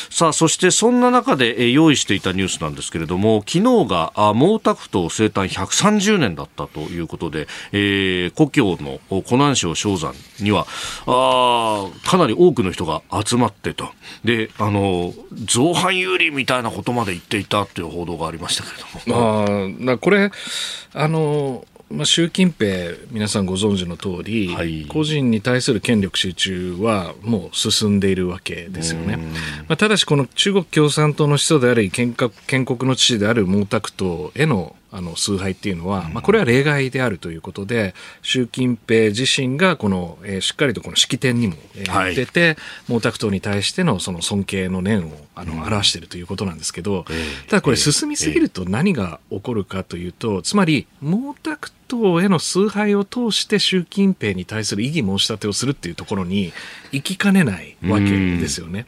[0.10, 10.66] さあそしてそんな中で用意していたニュースなんですけれども昨日が毛沢東生誕130年だったということで、えー、故郷の湖南省蕭山には
[11.08, 13.90] あかなり多くの人が集まってと。
[14.24, 15.14] であの
[15.46, 18.61] 造反有利みたいなことまで言っていたという報道がありました。
[18.62, 19.93] したけれども。
[19.93, 20.32] あこれ
[20.93, 29.17] あのまあ、習近平、皆さんご存知の通り、はい、個人に対する権力集中はもう進んでいるわけですよね。
[29.67, 32.15] まあ、ただし、この中国共産党の始祖であり建
[32.47, 47.06] 建国の父である毛沢東へのあの崇拝っていうのは、まあ、これは例外であるということで、習近平自身がこの、えー、しっかりとこの式典にも、えー、出て、毛沢東に対してのその尊敬の念をあの表しているということなんですけど、
[47.47, 51.58] ただこれ進みすぎると何が起こるかというと、つまり毛沢
[51.91, 56.54] 東への崇拝を通して習近平に対する異議申し立てをするっていうところに
[56.91, 58.86] 行きかねないわけですよね。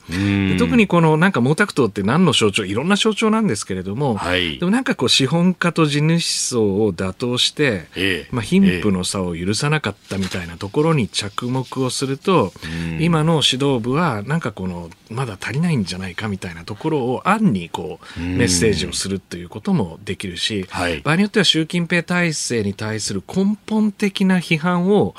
[0.58, 12.54] 特にこのなんか毛沢東って何の象徴いろんな象徴なんですけれども、はい、でもなんかこう資本家と地主層を打倒して、えまあ、貧富の差を許さなかったみたいなところに着目をすると、
[13.00, 25.16] 今の指導部はなんかこのまだ足りないんじゃないかみたいなところを暗にこうメッセージをするということもできるし、はい、場合によっては習近平体制に対する根本的な批判を、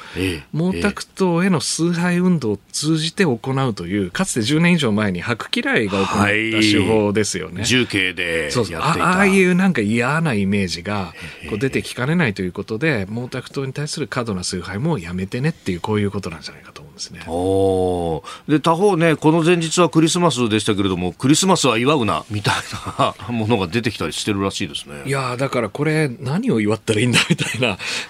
[0.53, 7.57] 毛沢東への崇拝運動を通じて行うというかつて10年以上前に白嫌いが行った手法ですよね。
[7.57, 11.13] はい、重慶でそうそうああいうなんか嫌なイメージが
[11.49, 17.21] こう出てきかねないということで毛沢東に対する過度な崇拝もやめてねっていうこういうことなんじゃないかと思うんですね。
[17.27, 22.55] おで他方ねこの前日はクリスマスでしたけれどもクリスマスは祝うなみたい
[22.99, 25.03] なものが出てきたりしてるらしいですね。
[25.07, 27.64] いやだからこれ何を祝ったらいいんだみたいな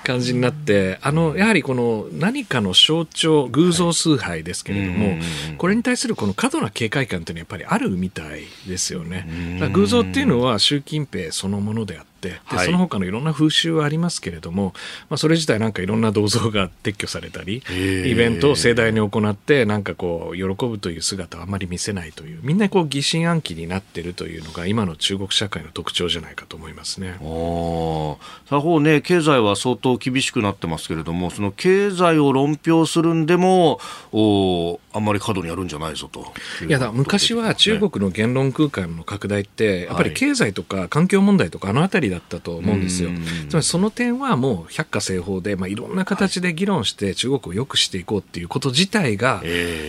[0.05, 5.17] 感じになってあのやはりこの何かの象徴偶像崇拝ですけれども、
[5.59, 9.27] これに対するこの過度な警戒感というのはやっぱりあるみたいですよね。
[9.73, 14.73] 偶像っていうのは習近平そのものであって、でその他のいろんな風習はありますけれども、
[15.11, 27.17] まあ、それ自体なんかいろんな銅像が撤去されたり、イベントを盛大に行って、なんかこう、喜ぶという姿はあまり見せないという、みんなこう疑心暗鬼になっているというのが、今の中国社会の特徴じゃないかと思いますね。
[27.21, 33.81] 他方ね、経済は相当厳しくなってますけれども、その経済を論評するんでも、
[34.13, 36.33] おあんまり過度にやるんじゃないぞと
[36.67, 43.11] いやだ昔は中国の言論空間の拡大って、やっぱり経済とか環境問題とか、あの辺りだったと思うんですよ。
[43.49, 49.43] つまりその点はもう百花製法で、まあ、いろんな形で議論して中国を良くしていこうっていうこと自体が、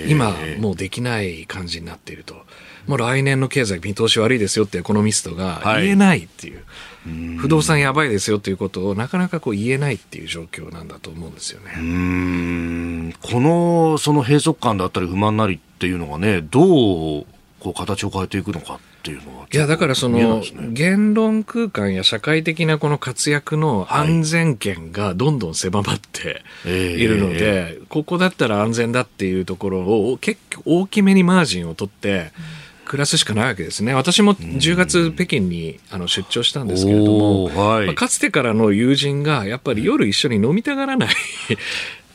[0.08, 2.36] 今、もうできない感じになっていると。
[2.88, 6.56] もう来年の経済見通し悪いですよってエコノミストが言えないっていう。
[6.56, 6.64] はい
[7.38, 11.74] 不動産やばいですよということをなかなかこう言えないっていう状況なんだと思うんですよね。
[11.78, 17.26] うんこのその閉塞感だったり不満なりっていうのがねどう
[17.66, 29.80] こう形を変えていくのかっていうのは、いやだからその、言論空間や社会的なこの活躍の安全圏がどんどん狭まっているので、はいえー、ここだったら安全だっていうところ
[30.12, 32.66] を結構大きめにマージンを取って、うん。
[32.86, 33.96] 暮らすしかないわけですね。
[33.96, 41.10] 私も10月北京にあの出張したんですけれども、はい、まあ、かつてからの友人がやっぱり夜一緒に飲みたがらない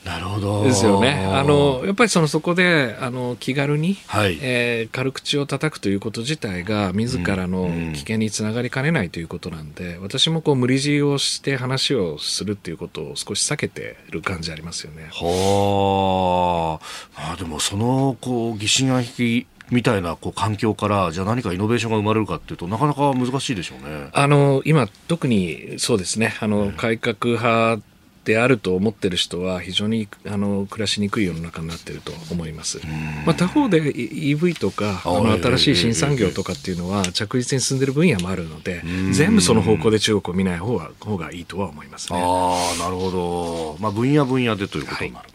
[0.04, 0.64] なるほど。
[0.64, 1.28] ですよね。
[1.30, 15.08] あの、やっぱりそのそこで、あの、気軽に、はい、えー、軽口を叩くということ自体が、自らの危険につながりかねないということなんで、うんうん、私もこう、無理強いをして話をするっていうことを少し避けてる感じありますよね。
[15.12, 16.80] は
[17.16, 17.32] あ。
[17.32, 24.10] あでも、その、こう、疑心暗鬼みたいなこう環境からじゃあ何かイノベーションが生まれるかっていうとなかなか難しいでしょうね。
[24.12, 27.80] あの今特にそうですねあの、改革派
[28.24, 32.80] であると思ってる人は非常にあの暮らしにくい世の中になっていると思います。
[33.24, 42.18] まあ、他方で EV とかあの新しい新産業とかっていうのは着実に進んでる分野もあるので全部その方向で中国を見ない方が方がいいとは思いますね。
[42.22, 45.28] あなるほど、まあ、分野分野でということになる。
[45.28, 45.34] はい、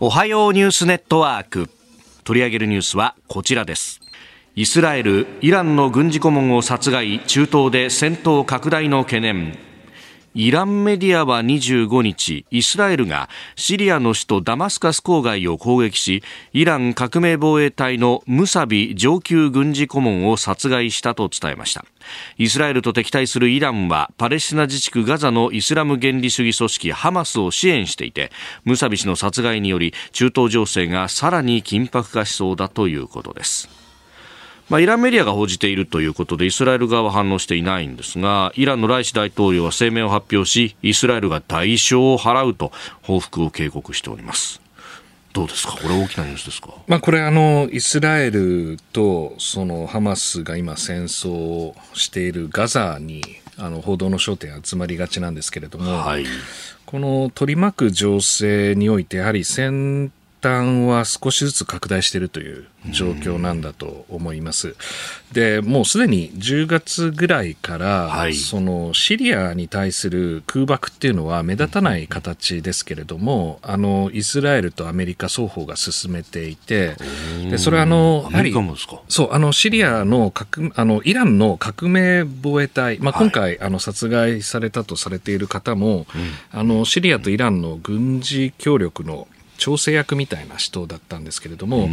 [0.00, 1.68] おはようニュースネットワーク。
[2.24, 4.00] 取り上げるニュースはこちらです。
[4.54, 9.56] イスラエル、イランの軍事顧問を殺害中東で戦闘拡大の懸念
[10.34, 16.22] イランメディアは25日、イスラエルがシリアの首都ダマスカス郊外を攻撃し、
[16.52, 21.84] イラン革命防衛隊のムサビ上級軍事顧問を殺害したと伝えました。
[22.36, 28.30] イスラエルと敵対するイランはパレスチナ自治区ガザのイスラム原理主義組織ハマスを支援していて、
[28.64, 33.77] ムサビ氏の殺害により中東情勢がさらに緊迫化しそうだということです。
[34.68, 42.70] まあ、イランメディアが報じているということでイスラエル側は反応していないんですがイランのライシ大統領は声明を発表しイスラエルが代償を払うと
[43.02, 44.60] 報復を警告しております。
[45.32, 45.74] どうですか？
[45.74, 53.22] これ大きなニュースですか、まあ、これあのイスラエルとそのハマスが今戦争をしているガザに
[53.56, 56.24] あの報道の焦点集まりがちなんですけれども、はい、
[56.86, 60.12] この取り巻く情勢においてやはり戦
[60.42, 64.76] 端は少しずつ拡大しているという状況なんだと思います。
[65.32, 76.96] で、もうすでに10月ぐらいから、はい、そのシリアに対する空爆っていうのは目立たない形ですけれども、あの、イスラエルとアメリカ双方が進めていて、
[77.50, 78.54] で、それはあの、やはり、
[79.08, 86.06] そう、あの、シリアの革、あの、イランの革命防衛隊、まあ、今回、はい、あの、殺害されたとされている方も、
[86.52, 89.28] うん、あの、シリアとイランの軍事協力の
[89.58, 91.90] 調整役みたいな人だったんですけれども、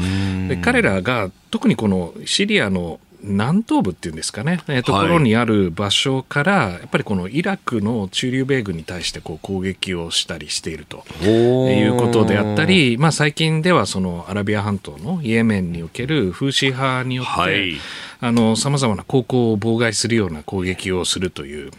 [0.48, 17.76] で彼らが特にこのシリアの南東部っていうんですかね、えー、ところにある場所から、やっぱりこのイラクの駐留米軍に対してこう攻撃をしたりしているということであったり、まあ、最近ではそのアラビア半島のイエメンにおけるフーシ派によって、はい、
[18.22, 21.72] あの様々な航行を妨害するような攻撃をするという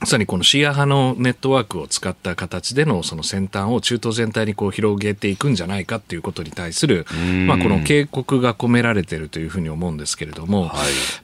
[0.00, 7.04] まさにこのシーア派のネットワークを使った形でのその先端を中東全体にこう広げていくんじゃないかということに対する、
[7.46, 10.70] まあ、この警告が込められているというふうに思うんですけれども、はい、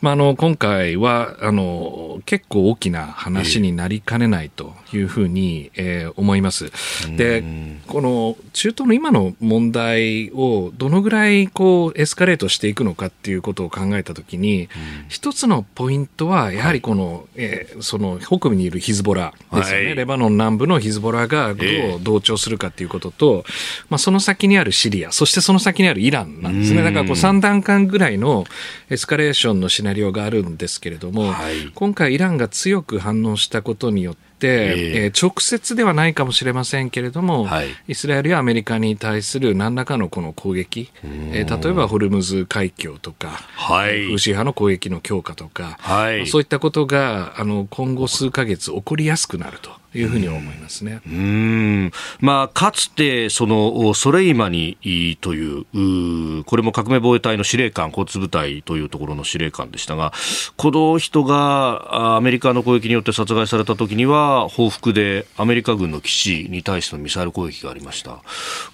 [0.03, 6.71] まあ、あの今回はあの結構大きな話になりかねないというふうに、えー、思います。
[7.17, 7.43] で
[7.87, 14.69] この中東の今の問題をどのぐらいこうエスカレートしていくのかっていうことを考えたときに、
[15.09, 21.65] 一つのポイントはやはりこの、はい、えー、その北部にいるヒズボラですよね、はい、レバノン南部のヒズボラがど
[21.97, 26.83] う同調するかということと、えー、まあ、その先にあるシリア、そしてその先にあるイランなんですね。
[26.83, 28.45] だからこう3段階ぐらいの
[28.91, 49.71] エスカレーションのシナリオがあるんですけれども、はい、今回イランが強く反応したことによって、て、えー、直接ではないかもしれませんけれども、はい、イスラエルやアメリカに対する何らかのこの攻撃、えー、例えばホルムズ海峡とか、はい、フーシ派の攻撃の強化とか、はい、そういったことがあの今後数か月起こりやすくなると。
[49.97, 51.01] いうふうに思いますね。
[51.07, 51.91] うん。
[52.21, 54.77] まあ、かつて、その、ソレイマニ
[55.21, 60.13] という、うこれも革命防衛隊の司令官、交通部隊というところの司令官でしたが、
[60.57, 68.23] この人がアメリカの攻撃によって殺害された時には、報復でアメリカ軍の基地に対してのミサイル攻撃がありました。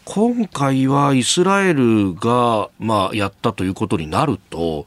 [0.05, 4.87] 今回はイスラエルが、まあ、やったということになると、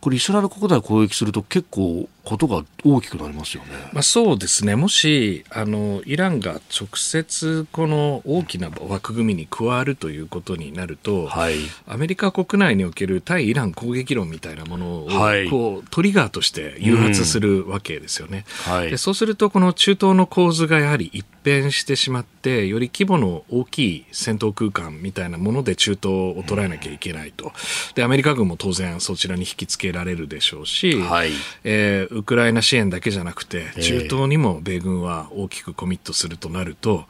[0.00, 3.70] これイスラエル国内を攻撃すると結構ことが大きくなりますよね。
[3.92, 4.76] まあ、そうですね。
[4.76, 11.56] もし、あの、イランが直接この大きな枠組みに加わるということになると、はい、
[11.86, 18.46] アメリカ国内における対イラン攻撃論みたいなものを、はい、こう、トリガーとして誘発するわけですよね。
[18.66, 27.52] うんはい、でそうすると、この中東の構図がやはり一変してしまって、より規模の大きい戦闘空間みたいなもので中東を捉えなきゃいけないと。
[27.94, 31.30] で、アメリカ軍も当然そちらに引き付けられるでしょうし、はい、
[31.64, 37.04] えーウクライナ支援だけじゃなくて、中東にも米軍は大きくコミットするとなると、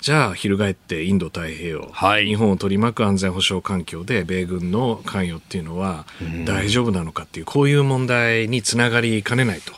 [0.00, 6.06] じゃあ、翻ってインド太平洋、はい、日本を取り巻く安全保障環境で米軍の関与っていうのは
[6.44, 9.72] 大丈夫なのかっていう、こういう問題につながりかねないと。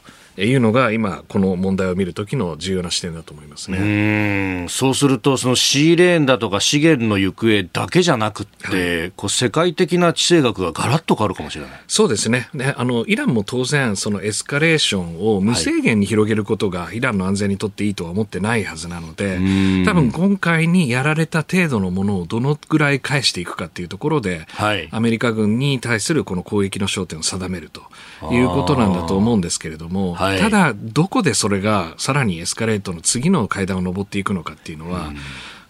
[0.47, 3.79] いうのが今、この問題を見るときの重要な視点だと思いますね。
[3.79, 4.69] うん。
[4.69, 11.71] そうすると、そのシーレーンだとか資源の行方だけじゃなくて、はい、こう世界的な地政学がガラッと変わるかもしれない。
[11.87, 12.49] そうですね。
[12.55, 19.39] ねあのイランも当然、そのエスカレーションを無制限に広げることが、イランの安全にとっていいとは思ってないはずなので、
[19.85, 27.83] 多分今回にやられた程度のものをどのぐらい返していくかっていうところで、はい、アメリカ軍に対するこの攻撃の焦点を定めると
[28.33, 30.15] いうことなんだと思うんですけれども。
[30.15, 35.17] はい、ただ、どこでそれがさらにエスカレートの次の階段を上っていくのかっていうのは、うん、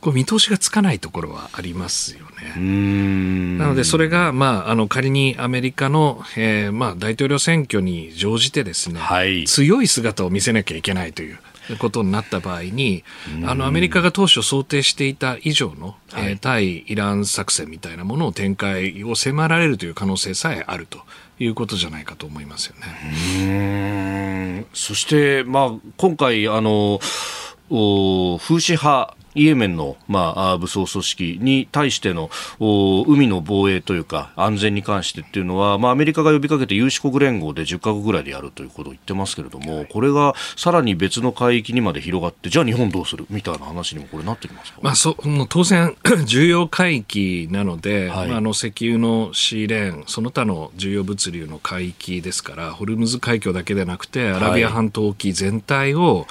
[0.01, 2.25] こう見通しがつかないところはありますよ
[2.57, 3.59] ね。
[3.59, 11.39] なので、それが、まあ、あの仮にアメリカの、えーまあ、大統領選挙に乗じてですね、はい、強い姿を見せなきゃいけないという。
[11.79, 13.05] ことになった場合に、
[13.45, 21.01] あのアメリカが当初想定していた以上の、はい、えー、対イラン作戦みたいなものを展開を迫られるという可能性さえあると
[21.41, 24.66] いうことじゃないかと思いますよね。
[24.74, 56.26] そして、まあ、今回あの風刺派イエメンの、まあ、武装組織に対しての海の防衛というか安全に関してっていうのは、まあ、アメリカが呼びかけて有志国連合で10か国ぐらいでやるということを言ってますけれども、これがさらに別の海域にまで広がってじゃあ日本どうするみたいな話にもこれなってきますか、まあ、そもう当然 重要海域なので、はい、まあ、あの石油のシーレーンその他の重要物流の海域ですからホルムズ海峡だけでなくてアラビア半島沖全体を、はい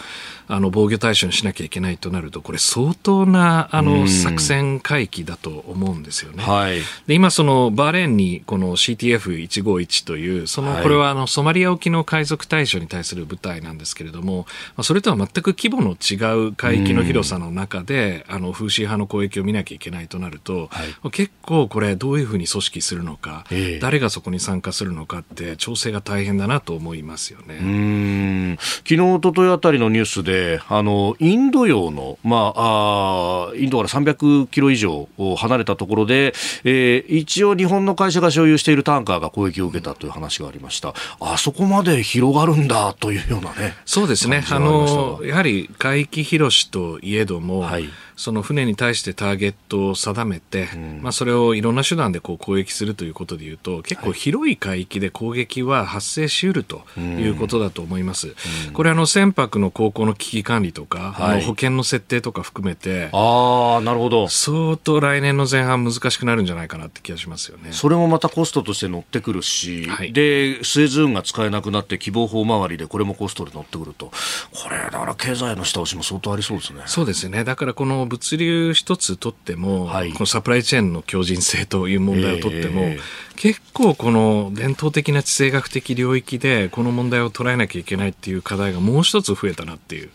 [0.51, 6.43] あの防御対象にしなきゃいけないとなると、これ、相当なあの作戦回帰だと思うんですよね。
[6.43, 27.59] はい、で今、そのバーレーンにこの CTF151 という、そのこれはあのソマリア沖の海賊対象に対する部隊なんですけれども、まあ、それとは全く規模の違う海域の広さの中で、あの風刺派の攻撃を見なきゃいけないとなると、はい、結構これ、どういうふうに組織するのか、えー、誰がそこに参加するのかって、調整が大変だなと思いますよね。
[27.61, 28.57] うん。
[28.59, 36.33] 昨日、おとといあたりのニュースであのインド洋の、まあ、あインドから300キロ以上離れたところで、
[36.63, 40.93] えー、一応日本の会社が所有しているタンカーが攻撃を受けたという話がありました。
[41.19, 43.75] あそこまで広がるんだというようなね。
[43.85, 44.43] そうですね。
[44.49, 47.89] あの、やはり海域広しといえども、はい
[48.19, 58.35] その船に対してターゲットを定めて、うん、まあ、それをいろんな手段でこう攻撃するということでいうと結構広い海域で攻撃は発生しうるということだと思います。
[58.67, 64.27] うん、これあの船舶の航行の危機管理とか、はい、あの保険の設定とか含めてあなるほど。
[64.27, 67.71] 相当来年の前半難しくなるんじゃないかなって気がしますよね。
[67.71, 74.07] それもまたコストとして乗ってくるし、はい、でスエズ運が使えなくなって希望法周りでこれもコストで乗ってくると。
[74.51, 76.81] これだから経済の下押しも相当ありそうですね。
[76.85, 77.45] そうですね。
[77.45, 90.09] だからこの物流一つとっても、はい、このサプライチェーンの強靭性という問題をとっても、えー、結構この伝統的な地政学的領域でこの問題を捉えなきゃいけないっていう課題がもう一つ増えたなっていう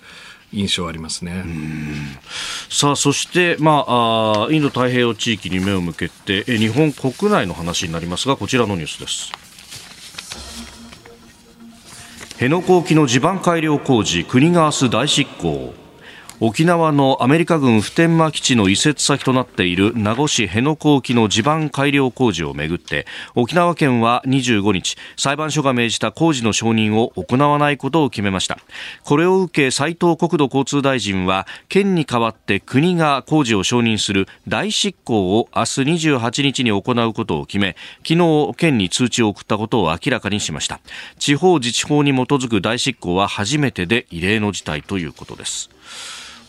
[0.53, 1.45] 印象ありますね。
[2.69, 9.33] さあそして、まあ、あインド太平洋地域に目を向けてえ日本国内の話になりますがこちらのニュースです。
[12.35, 15.73] 辺野古沖の地盤改良工事国が明日大執行
[16.41, 23.07] 沖縄のアメリカ軍普天間基地の移設先となっている名護市辺野古沖の地盤改良工事をめぐって
[23.37, 28.59] 沖縄県は25日裁判所が命じた工事の承認を行わないことを決めました。
[29.05, 40.81] これを受け斉藤国土交通大臣は県に代わって国が工事を承認する代執行を明日28日に行うことを決め昨日県に通知を送ったことを明らかにしました。
[41.17, 45.74] 地方自治法に基づく代執行は初めてで異例の事態ということです。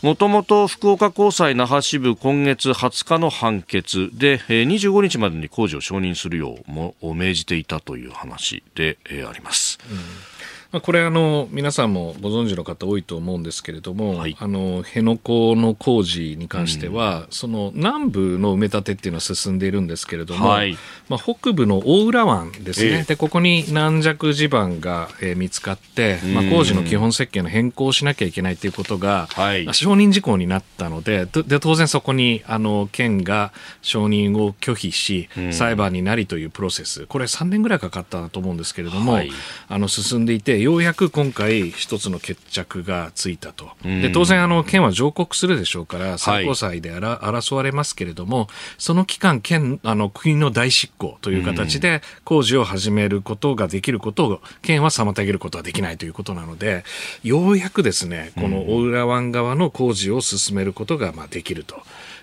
[0.02, 6.58] もともと福岡高裁那覇支部今月20日の判決で25日までに工事を承認するよ
[7.02, 9.78] う命じていたという話であります。
[9.90, 10.35] うん
[10.72, 20.76] まあ、これあの皆さんもご存知の方多いと思うんですけれども、はい、あの辺野古の工事に関しては、うん、その南部の埋め立てっていうのは進んでいるんですけれども、はい、
[21.08, 33.52] まあ、北部の大浦湾ですね、えー、でここに軟弱地盤が、えー、見つかって、まあ、工事の基本設計の変更をしなきゃいけないということが、はい、承認事項になったのでで当然そこにあの県が
[33.82, 37.06] 承認を拒否し、裁判になりというプロセス。
[37.06, 39.20] これ3年ぐらいかかったと思うんですけれども、
[39.68, 43.70] あの進んでいてようやく今回一つの決着がついたと。
[43.82, 48.48] で当然あの県は上告するでしょうから最高裁であら、はい、争われますけれども
[48.78, 56.84] その期間県あの国の大執行という形で工事を始めることができることを県は妨げることはできないということなので
[57.22, 61.82] ようやくですねこの大浦湾側の工事を進めることがまあできると。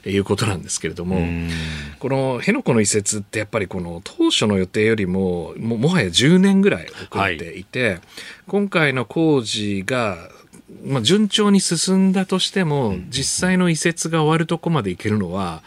[0.10, 1.26] いうことなんですけれども、
[2.00, 8.02] この辺野古の移設ってやっぱりこの当初の予定よりもももはや10年ぐらい遅れていて、はい、
[8.48, 10.30] 今回の工事が
[10.86, 15.62] まあ、順調に進んだとしても、実際の移設が終わるとこまでいけるのは、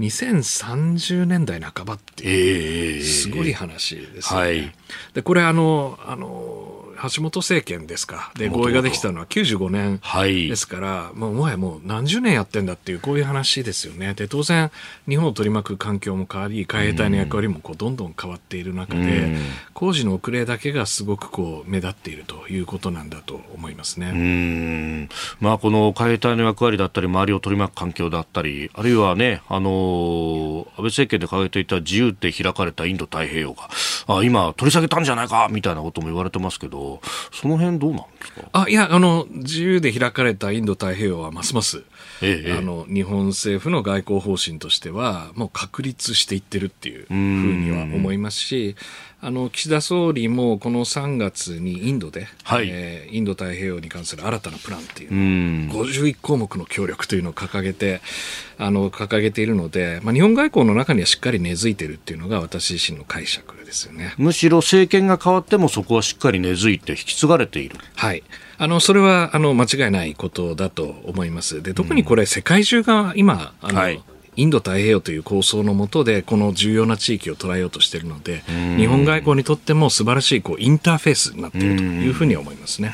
[0.00, 4.40] 2030年代半ばっていう、すごい話ですね。
[4.40, 4.72] はい、
[5.14, 6.75] でこれあのあの
[7.14, 8.32] 橋本政権ですか。
[8.36, 10.00] で、合意ができたのは95年
[10.48, 14.14] ですから、はい、もうもはやもう何十年やってんだっていう、こういう話ですよね。
[14.14, 14.70] で、当然、
[15.08, 19.36] 日本を取り巻く環境も変わり、海兵隊の役割もこうどんどん変わっている中で、
[19.74, 24.10] 工事の遅れだけがすごくこう目立っているということなんだと思いますね。
[24.10, 25.08] うん
[25.40, 33.68] まあ、この海兵隊の役割だったり、周りを取り巻く環境だったり、あるいはね、あの安倍政権で掲げていた自由で開かれたインド太平洋が、
[34.08, 36.95] あ今、取り下げたんじゃないかみたいなことも言われてますけど、
[37.32, 38.42] その辺どうなんですか？
[38.52, 41.82] あいやあの、自由で開かれたインド太平洋はますます、
[42.22, 48.76] ええ、あの日本政府の外交方針としては、もう確立していってるっていうふうには思いますし、
[49.26, 58.00] あの岸田総理もこの3月にインドで、はい、えー、インド太平洋に関する新たなプランっていうのを51項目の協力というのを掲げて
[58.56, 64.14] あの掲げているので、まあ、日本外交の中にはしっかり根付いているっていうのが私自身の解釈ですよね。
[64.16, 67.78] むしろ政権が変わってもそこはしっかり根付いて引き継がれている。
[67.96, 68.22] はい。
[68.58, 71.64] あのそれはあの間違いないことだと思います。
[71.64, 74.00] で特にこれ、世界中が今あの、はい
[74.36, 78.42] インド太平洋という構想のもとでこの重要な地域を捉えようとしているので
[78.76, 82.92] 日本外交にとっても素晴らしいこうインターフェースになっているというふうに思いますね。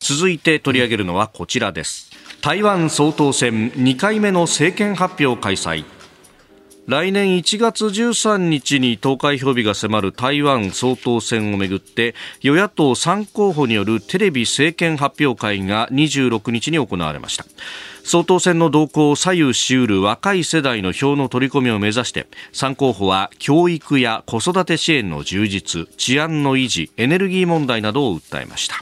[0.00, 2.10] 続いて取り上げるのはこちらです。
[2.40, 5.84] 台湾総統選2回目の政権発表開催。
[6.88, 17.44] 来年1月13日に投開票日が迫る台湾総統選をめぐって与野党3候補によるテレビ政権発表会が26日に行われました
[18.04, 28.76] 総統選の動向を左右しうる若い世代の票の取り込みを目指して3候補は教育や子育て支援の充実治安の維持エネルギー問題などを訴えました。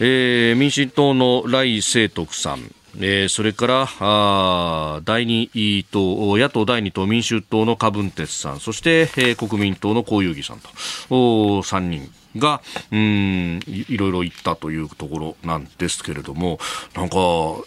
[0.00, 2.74] えー、民進党の来清徳さん。
[2.98, 8.60] えー、それからあ第2党野党第2党民衆党の柯文哲さん。
[8.60, 10.68] そして、えー、国民党の江遊義さんと。
[11.08, 16.58] 3人がうんいろいろ言ったというところなんですけれども。
[16.94, 17.16] なんか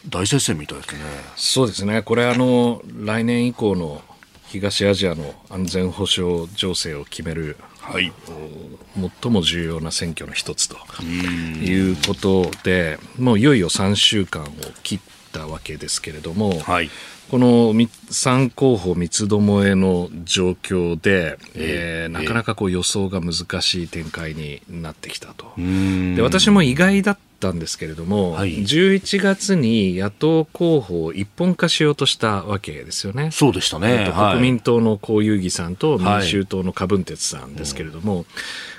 [0.10, 1.02] 大接戦みたいですね。
[1.36, 2.02] そうですね。
[2.02, 4.02] これあの来年以降の
[4.48, 8.12] 東アジアの安全保障情勢を決めるはい、
[9.22, 14.48] 最も重要な選挙の一つということでもういよいよ3週間を
[14.82, 15.00] 切っ
[15.36, 16.90] たわけですけれども、はい、
[17.30, 25.54] この3候補三つどもえの状況で、えー、なかなかこう予想が難しい展開になってきたと。
[25.58, 33.32] で私も意外だったんですけれども、はい、11月に野党候補を一本化しようとしたわけですよね。
[33.32, 34.14] そうでしたね。
[34.16, 38.26] 国民党の江遊義さんと民衆党の柯文哲さんですけれども、はい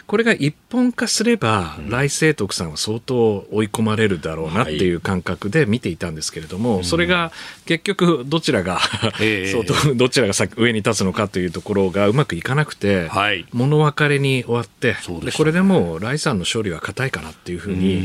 [0.07, 7.33] これが一本化すれば、来清徳さんは相当追い込まれるだろうなっていう感覚で見ていたんですけれども、それが
[7.65, 8.79] 結局どちらが
[9.19, 13.09] 相当どちらが上に立つのかというところがうまくいかなくて、
[13.53, 18.03] 物別れに終わって、でこれでもう来さんの勝利は固いかなっていうふうに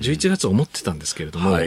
[0.00, 1.58] 11月思ってたんですけれども、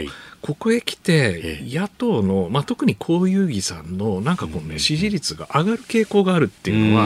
[0.42, 7.04] ここへ来て、野党の、まあ、特に河遊戯さんの、なんかこうね、支持率が上がる傾向があるっていうのは、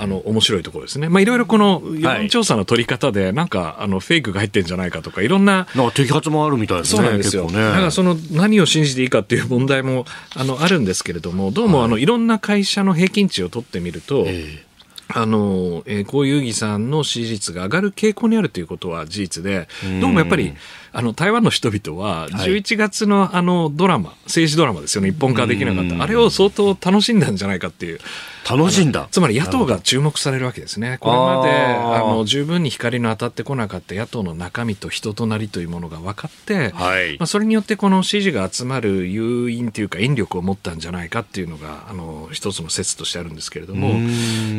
[0.00, 1.08] あの、面白いところですね。
[1.08, 5.66] まあ、いろいろこの世論調査の取り方で、なんか、あの、フェイクが入ってんじゃないかとか、いろんな。
[5.74, 6.98] なんか摘発もあるみたいですね。
[6.98, 7.50] そうなんですよ。
[7.50, 10.06] ね、だからその、何を信じていいかっていう問題も、
[10.36, 14.72] あの、あるんですけれども、どうも、あの、いろんな会社の平均値を取ってみると、えー
[15.14, 19.68] あの、えー、こういう議さんの支持率が上がる傾向にあるということは事実で、
[20.00, 20.54] どうもやっぱり、
[20.92, 26.02] あの、台湾の人々は、11月のあのドラマ、はい、政治ドラマですよね、一本化できなかった。
[26.02, 28.00] あれを相当楽しんだんじゃないかっていう。
[28.48, 29.08] 楽しんだ。
[29.10, 30.98] つまり野党が注目されるわけですね。
[31.00, 43.94] これまで、あの、十分に光の当たってこなかった野党の中身と人となりというものが分かって、はい、まあ、それによってこの支持が集まる誘因というか、引力を持ったんじゃないかっていうのが、あの、一つの説としてあるんですけれども、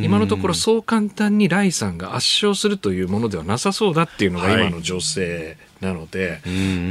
[0.04, 6.42] 今のところそう簡単にライさんが圧勝するというものではなさそうだっていうのが今の情勢なので、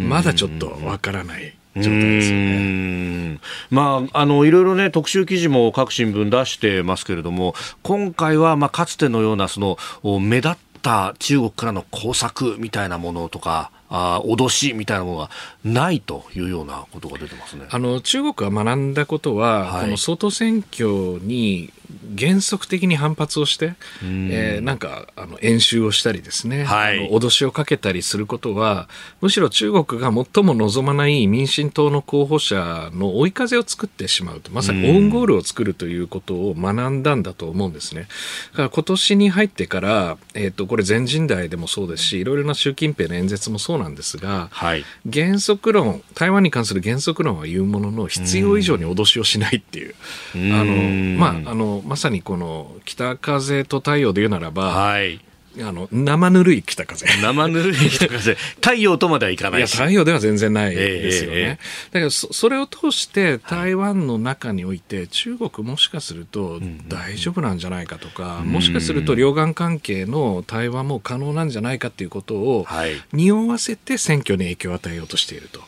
[0.09, 1.55] まだちょっとわからない。
[1.75, 3.39] 状態ですよね。
[3.71, 9.79] まあ、あの、いろいろね、特集記事も各新聞出してますけれども、今回は、まあ、かつてのような、その、
[10.21, 15.31] 目立った中国からの工作みたいなものとか、あ脅しみたいなものが
[15.65, 17.67] ないというようなことが出てますね。
[17.71, 21.71] あの中国が学んだことは、はい、この総統選挙に
[22.19, 28.89] 原則的に反発をして、えー、なんかあの演習をしたりですね、はい、脅しをかけたりすることは
[29.21, 38.09] むしろ中国が最も望まない民進党の候補者の追い風を作ってしまうとまさにオウンゴールを作るということを学んだんだと思うんですね。
[38.53, 49.95] だから今年に入ってから、えーと、これ全人代でもそうですしいろいろな習近平の演説もそうなんですが、はい、原則論台湾に関する原則論は言うものの必要以上に脅しをしないっていう。
[50.35, 55.21] あのまああのまさにこの北風と太陽で言うならば、はい、
[55.61, 57.07] あの生ぬるい北風。
[57.21, 58.35] 生ぬるい北風。
[58.35, 59.61] 太陽とまではいかない。
[59.61, 72.67] いや太陽では全然ないですよね、えーえー、だからそそれを通して台湾の中において中国もしかすると大丈夫なんじゃないかとか、うん、もしかすると両岸関係の対話も可能なんじゃないかということを
[73.13, 75.61] 匂わせて選挙に影響を与えようとしていると。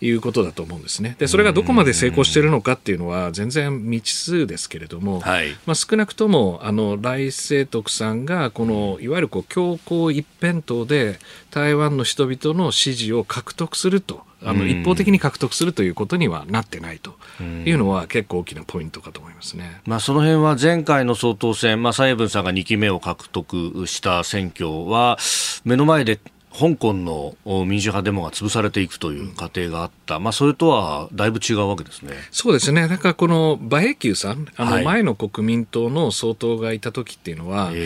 [0.00, 1.16] いうことだと思うんですね。
[1.18, 11.18] で、それがどこまで成功しているのかっていうのは全然未知数ですけれども、はい、まあ、少なくとも、あの、来清徳さんが、この、いわゆるこう、強行一辺倒で
[11.50, 14.28] 台湾の人々の支持を獲得すると。
[14.42, 25.18] あの一方的に獲得するということにはなってないというのは結構大きなポイントかと思いますね、まあ、その辺は前回の総統選、まあ、蔡英文さんが2期目を獲得した選挙は
[25.64, 26.18] 目の前で
[26.52, 32.12] 香港の民主派デモが潰されていくという過程があった、まあ、それとはだいぶ違うわけですね。
[32.30, 32.88] そうですね。
[32.88, 37.76] だからこの馬英九さん、あの前の国民党の総統がいた時っていうのは、はい、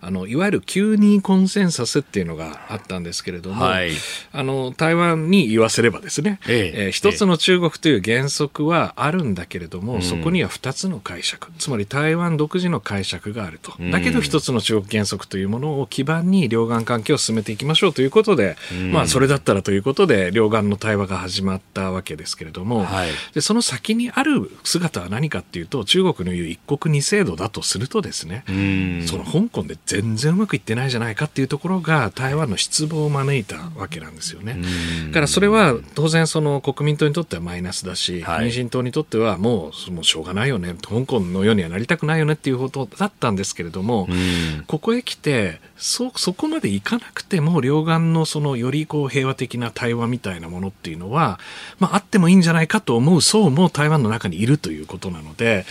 [0.00, 3.90] あのいわゆる急にコンセンサスっていうのがあったんですけれども、はい、
[4.32, 6.84] あの台湾に言わせればですね、ええ。
[6.84, 13.72] えー、一つの中国という原則はあるんだけれども、そこには二つの解釈、つまり台湾独自の解釈があると。
[13.90, 18.56] だけど一つの中国原則というものを基盤に両岸関係を進めていきましょうということで、
[18.92, 28.44] まあ、それだったらということで、両岸の対話が始まったわけですけれども、はい、でその先にある姿は何かっていうと、中国の言う一国二制度だとするとですね、
[29.06, 34.58] その香港で全然うまくいってないじゃないかっていうところが、台湾の失望を招いたわけなんですよね。
[35.08, 44.08] だからそれは当然、その国民党にとってはマイナスだし、はい、民進党にとってはもうもうしょうがないよね、香港のようにはなりたくないよねっていうことだったんですけれども、
[44.66, 51.38] ここへ来て、そ、そこまでいかなくても、両岸のそのよりこう平和的な対話みたいなものっていうのは、
[51.78, 55.64] まあ、あってもいいんじゃないかと思う層も台湾の中にいるということなので、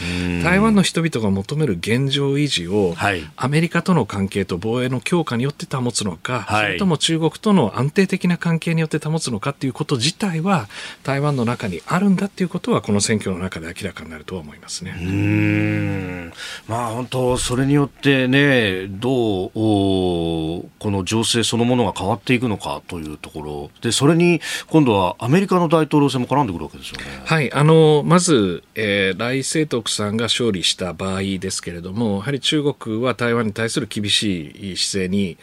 [0.43, 10.67] 台湾の人々が求める現状維持を、はい、アメリカとの関係と防衛の強化によって保つのか、はい、それとも中国との安定的な関係によって保つのかっていうこと自体は、
[11.03, 14.95] 台湾の中にあるんだっていうことは、この選挙の中で明らかになるとは思いますね。
[14.99, 16.33] うん。
[16.67, 27.05] まあ、本当、それによってね、どう、この情勢そのものが変わっていくのかというところでそれに今度はアメリカの大統領選も絡んでくるわけですよね。
[27.25, 35.37] はいあのまず、えー、来清徳さんが勝利した場合ですけれどもやはり中国は台湾に対する厳しい姿勢に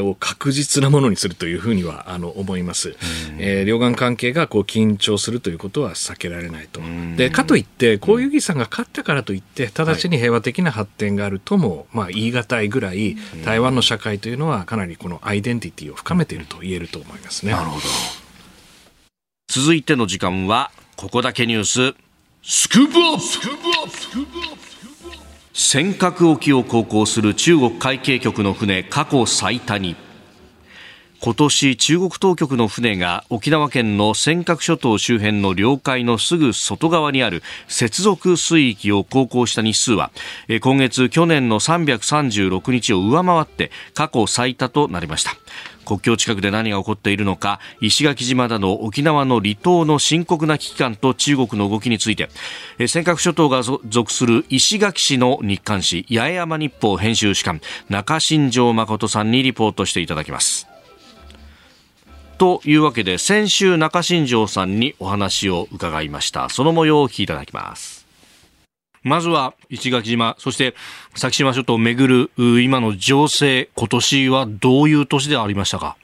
[0.00, 2.96] を確実なものにするというふうにはあの思います、
[3.38, 6.80] えー、両岸関係がこう緊張するということは避けられないと。
[7.16, 17.52] でかといって、こういう議さんが勝ったからといって、直ちに平和的な発展があるとも、まあ、言い難いぐらい、台湾の社社会というのはかなりこのアイデンティティを深めていると言えると思いますね。
[17.52, 17.82] なるほど。
[19.48, 21.94] 続いての時間は、ここだけニュース、
[22.42, 24.65] スクープアップ
[25.58, 29.96] 尖閣沖を航行する中国海警局の船過去最多に。
[31.22, 40.10] 今年中国当局の船が沖縄県の尖閣諸島周辺の領海のすぐ外側にある接続水域を航行した日数は
[40.60, 45.32] 今月去年の336日を上回って過去最多となりました。
[45.86, 52.28] 国境近くで何が起こっているのか石垣島など沖縄の離島の深刻な危機感と中国の動きについて
[52.78, 60.66] 尖閣諸島が属する石垣市の日刊紙八重山日報編集士官中新庄誠さんにリポートしていただきます。
[62.38, 66.50] というわけで先週中新庄さんにお話を伺いました。
[66.50, 68.05] その模様をお聞きいただきます。
[69.06, 70.74] まずは石垣島そして
[71.14, 75.96] 先島諸島をめぐる今の情勢今年はどういう年でありましたか？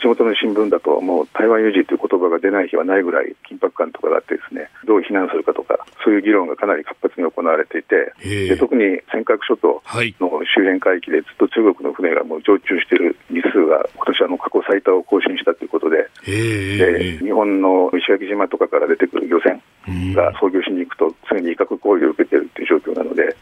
[0.00, 9.82] 地元の新聞だと、もう台湾有事という言葉が出ない日はないぐらい緊迫感とかがあってですね、どう避難するかとか、そういう議論がかなり活発に行われていて、で特に尖閣諸島
[10.18, 23.36] の周辺海域でずっと中国の船がもう常駐している日数が、今年あの過去最多を更新したということで、で日本の石垣島とかから出てくる漁船が操業しに行くと、常に威嚇行為を受けているという状況なので、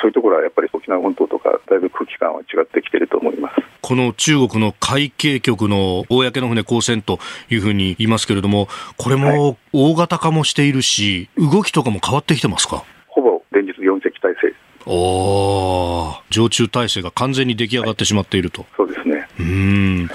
[0.00, 3.56] そういうところはやっぱり沖縄本島とか、だいぶ空気感は違ってきていると思います。
[3.80, 7.18] この中国の海警局の公の船公船と
[7.50, 12.84] いうふうに言いますけれども、これも大型化もしているし、動きとかも変わってきてますか？
[13.08, 14.54] ほぼ連日4隻体制。
[14.86, 18.62] お常駐体制が完全に出来上がってしまっていると。
[18.62, 19.26] はい、そうですね。
[19.40, 20.08] うん。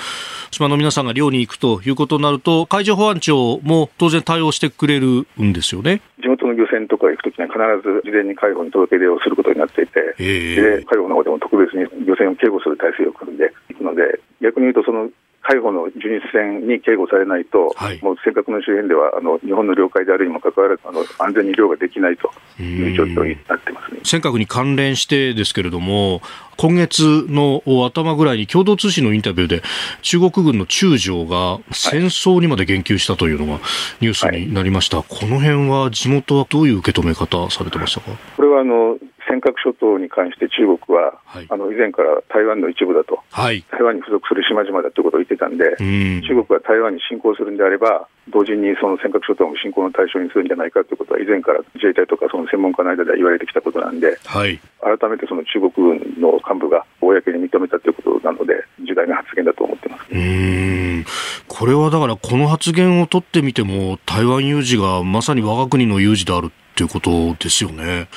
[0.51, 6.01] 島の皆さんが漁に行くということになると、海上保安庁も当然対応してくれるんですよね。
[6.21, 15.09] 地元の漁船とか行くときには必ず事前に海保に届け出をすることになっていて、で海保の方でも特別に漁船を警護する体制を組んでいくので、逆に言うとその
[15.49, 22.31] 海保の巡日船に警護されないと、はい、もう尖閣の周辺ではあの日本の領海であるにもかかわらずあの安全に漁ができないと
[22.61, 24.01] いう状況になってますね。
[24.03, 26.21] 尖閣に関連してですけれども、
[26.57, 29.63] 今月の頭ぐらいに共同通信のインタビューで、
[30.01, 33.59] 中国軍の中将が戦争にまで言及したというのが
[34.01, 38.11] ニュースになりました、はい、この辺は地元はどういう受け止め方されてましたか？
[38.35, 38.97] これはあの
[39.29, 46.21] 尖閣諸島に関して中国は、はい、あの以前から台湾の一部だと、はい、台湾に付属する島々だということを言ってたんで、ん。
[46.25, 60.09] 中国が台湾に侵攻するんであれば、同時にその尖閣諸島も侵攻の対象にするんじゃないかということは、以前から自衛隊とかその専門家の間では言われてきたことなんで、はい、改めてその中国軍の幹部が公に認めたということなので、重大な発言だと思ってます。
[60.11, 61.05] うん。
[61.47, 68.07] これはだから、この発言を取ってみても、台湾有事がまさに我が国の有事であるということですよね。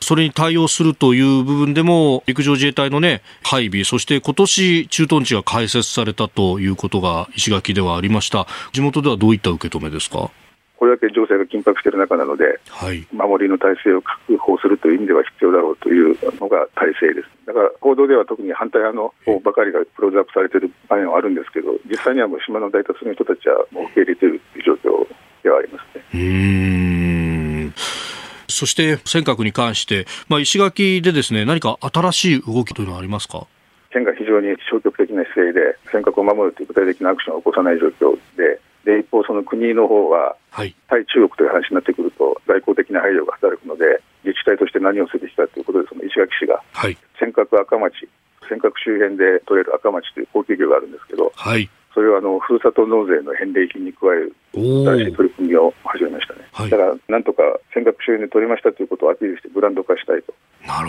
[0.00, 8.46] それに対応するという部分でも、陸上自衛隊のね、配備、そして今年駐屯地が開設されたということが石垣ではありました。
[8.72, 10.30] 地元ではどういった受け止めですか？
[10.76, 17.28] これだけ情勢が緊迫している中なので、はい、守りの体制を確保するという意味では必要だろうというのが体制です。
[17.46, 25.08] だから報道では特に反対派の方ばかりがプローズアップされている場面はあるんですけど、実際にはもう島の大多数の人たちはもう受け入れているという状況
[25.42, 25.78] ではありま
[26.12, 27.43] すね。
[27.64, 27.74] うん。
[28.46, 33.46] そして尖閣に関して、まあ、石垣でですね何か新しい動きというのはありますか？
[33.90, 47.94] 県が非常に消極的な姿勢で尖閣を守るという具体的なアクションを起こさない状況で、で一方、その国の方は、はい、対中国という話になってくると、外交的な配慮が働くので、自治体として何をすべきかということで、その石垣市が、はい、尖閣赤町、
[48.48, 57.42] 尖閣周辺で取れる赤町という高級魚があるんですけど、はい、それをあのふるさと納税の返礼品に加える新しい取り組みを始めましたね、はい、だからなんとか
[57.72, 60.34] 尖閣周辺で取りましたということをアピールしてブランド化したいと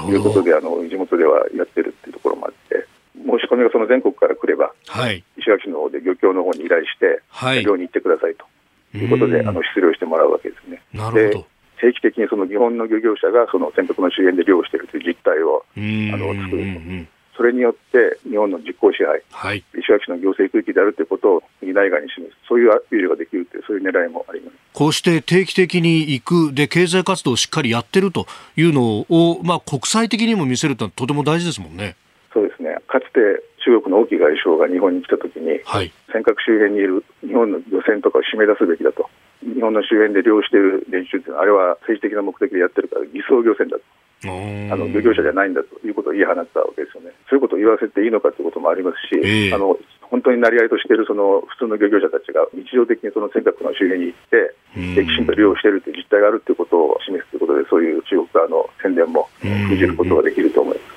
[0.09, 10.81] いうことであの地元ではやってるっていうところもあって申し込みがその全国から来れば、はい、石垣市の方で漁協の方に依頼して、はい、漁に行ってくださいということであの出漁してもらうわけですね。
[10.93, 11.47] なるほど。
[11.77, 17.14] 定期的にその日本の漁業者がその尖閣の周辺で漁をしているという実態をあの作ると。
[17.35, 24.57] それによって日本の実効支配、はい、石垣市の行政区域であるということを内外に示す、そういうアピールができるという、そういう狙いもあります。
[24.73, 31.95] こうして定期的に行く、で経済活動をしっかりやってるというのを、まあ、国際的にも見せるととても大事ですもんね。
[32.33, 32.77] そうですね。
[32.87, 39.09] かつて中国の王毅外相が日本に来たときに、はい、尖閣周辺にいる日本の漁船とかを締め出すべきだと、
[39.41, 43.83] 日本の周辺で漁している練習というのは、あれは政治的な目的でやってるから、偽装漁船だと。
[44.71, 47.11] あの漁業者じゃないんだということを言い放ったわけですよね。
[47.29, 59.27] そういうことを言わせていいのかということもありますし、えー、あの本当になり合いとしているその普通の漁業者たちが日常的にその尖閣の周辺に行って、きちんと漁をしているという実態があるということを示すということで、そういう中国側の宣伝も
[59.67, 60.94] 封じることができると思います。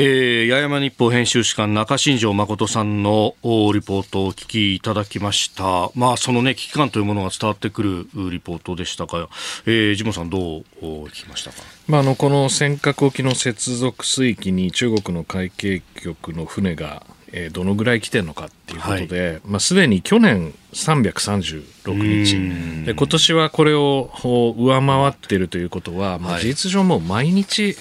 [0.00, 5.90] えー、八山日報編集士官中新庄誠さんのリポートをお聞きいただきました。
[5.96, 9.28] まあ、そのね、危機感というものが伝わってくるリポートでしたが、
[9.66, 11.56] えー、ジモさんどう聞きましたか？
[11.88, 21.64] まあ、あの、この尖閣沖の接続水域に中国の海警局の船がえー、どのぐらい来てるのかっていうことで、はい、まあ、すでに去年336
[21.94, 22.84] 日。
[22.84, 24.10] で今年はこれを
[24.58, 27.76] 上回っているということは、まあ、事実上もう毎日、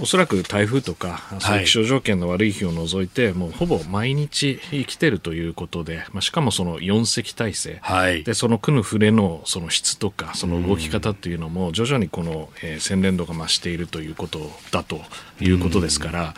[0.00, 15.00] おそらく台風とかそういう気象条件の悪い日を除いて、もうほぼ毎日来てるということで、まあ、しかもその4隻体制、はい、でその組む船のその質とかその動き方っていうのも徐々にこの、えー、洗練度が増しているということだと
[15.40, 16.34] いうことですから、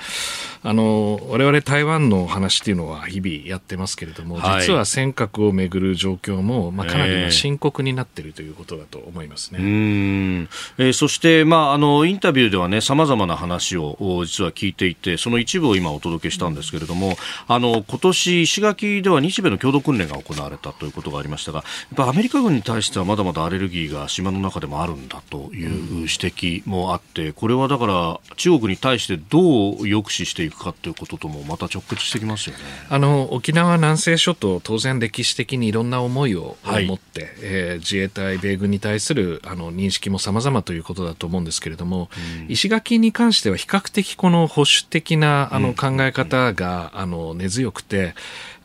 [0.62, 9.59] あの我々台湾の話っていうのは日々やってますけれども、はい、実は尖閣をめぐる状況も、まあ、かなり深刻になっているということだと思いますね。
[9.61, 10.49] えー、
[10.79, 17.16] えー、そして、まあ、あのインタビューではね、さまざまな話を実は聞いていて、その一部を今お届けしたんですけれども、
[17.47, 21.64] あの今年石垣では日米の共同訓練が行われたということがありましたが、や
[21.95, 25.68] っぱアメリカ軍に対してはまだまだアレルギーが島の中でもあるんだという
[26.01, 32.62] 指摘もあって、これはだから中国に対してどう抑止していくかということともまた直結してきますよね。
[32.89, 42.09] あの沖縄南西諸島当然歴史的にいろんな思いを持って、はい、えー、自衛隊米軍に対するあの認識も様々ということだと思うんですけれども、
[42.41, 48.14] うん、石垣に関しては比較的この保守的なあの考え方が、あの根強くて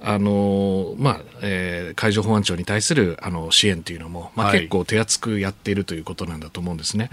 [0.05, 7.09] あのまあえー、海上保安庁に対するあの支援というのも、まあ、結構手厚くやっているということなんだと思うんですね。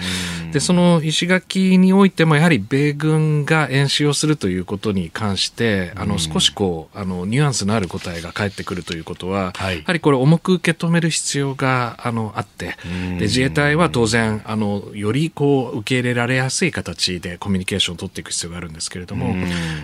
[0.52, 12.76] でその石垣においてもやはり米軍が演習をするということに関してあの少しこうあのニュアンスのある答えが返ってくるということは、はい、やはりこれ重く受け止める必要があのあって
[13.18, 19.34] で自衛隊は当然あのよりこう受け入れられやすい形でコミュニケーションを取っていく必要があるんですけれども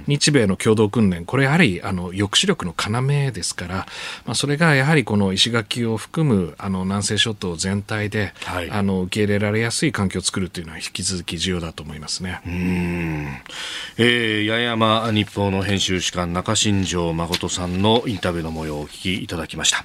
[0.07, 3.75] 日米の共同訓練これやはりあの抑止力の要要ですから、
[4.25, 12.41] まあ、それがやはりこの石垣を含むあの南西諸島全体で、はい、あの受け入れられやすい環境を作るというのは引き続き重要だと思いますね。
[12.47, 13.27] うん、
[13.99, 19.85] えー、八重山日報の編集士官中新庄誠さんのインタビューの模様をお聞きいただきました。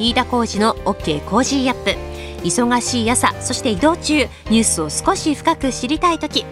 [0.00, 1.94] 飯田浩司の OK Cozy Up。
[2.42, 6.44] 忙しい朝そして移動中ニュースを少し深く知りたい時。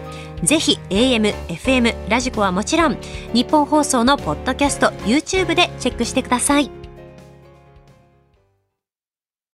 [0.43, 2.97] ぜひ AM、FM、ラジコはもちろん
[3.33, 6.78] ニッポン放送のポッドキャスト YouTube でチェックしてください。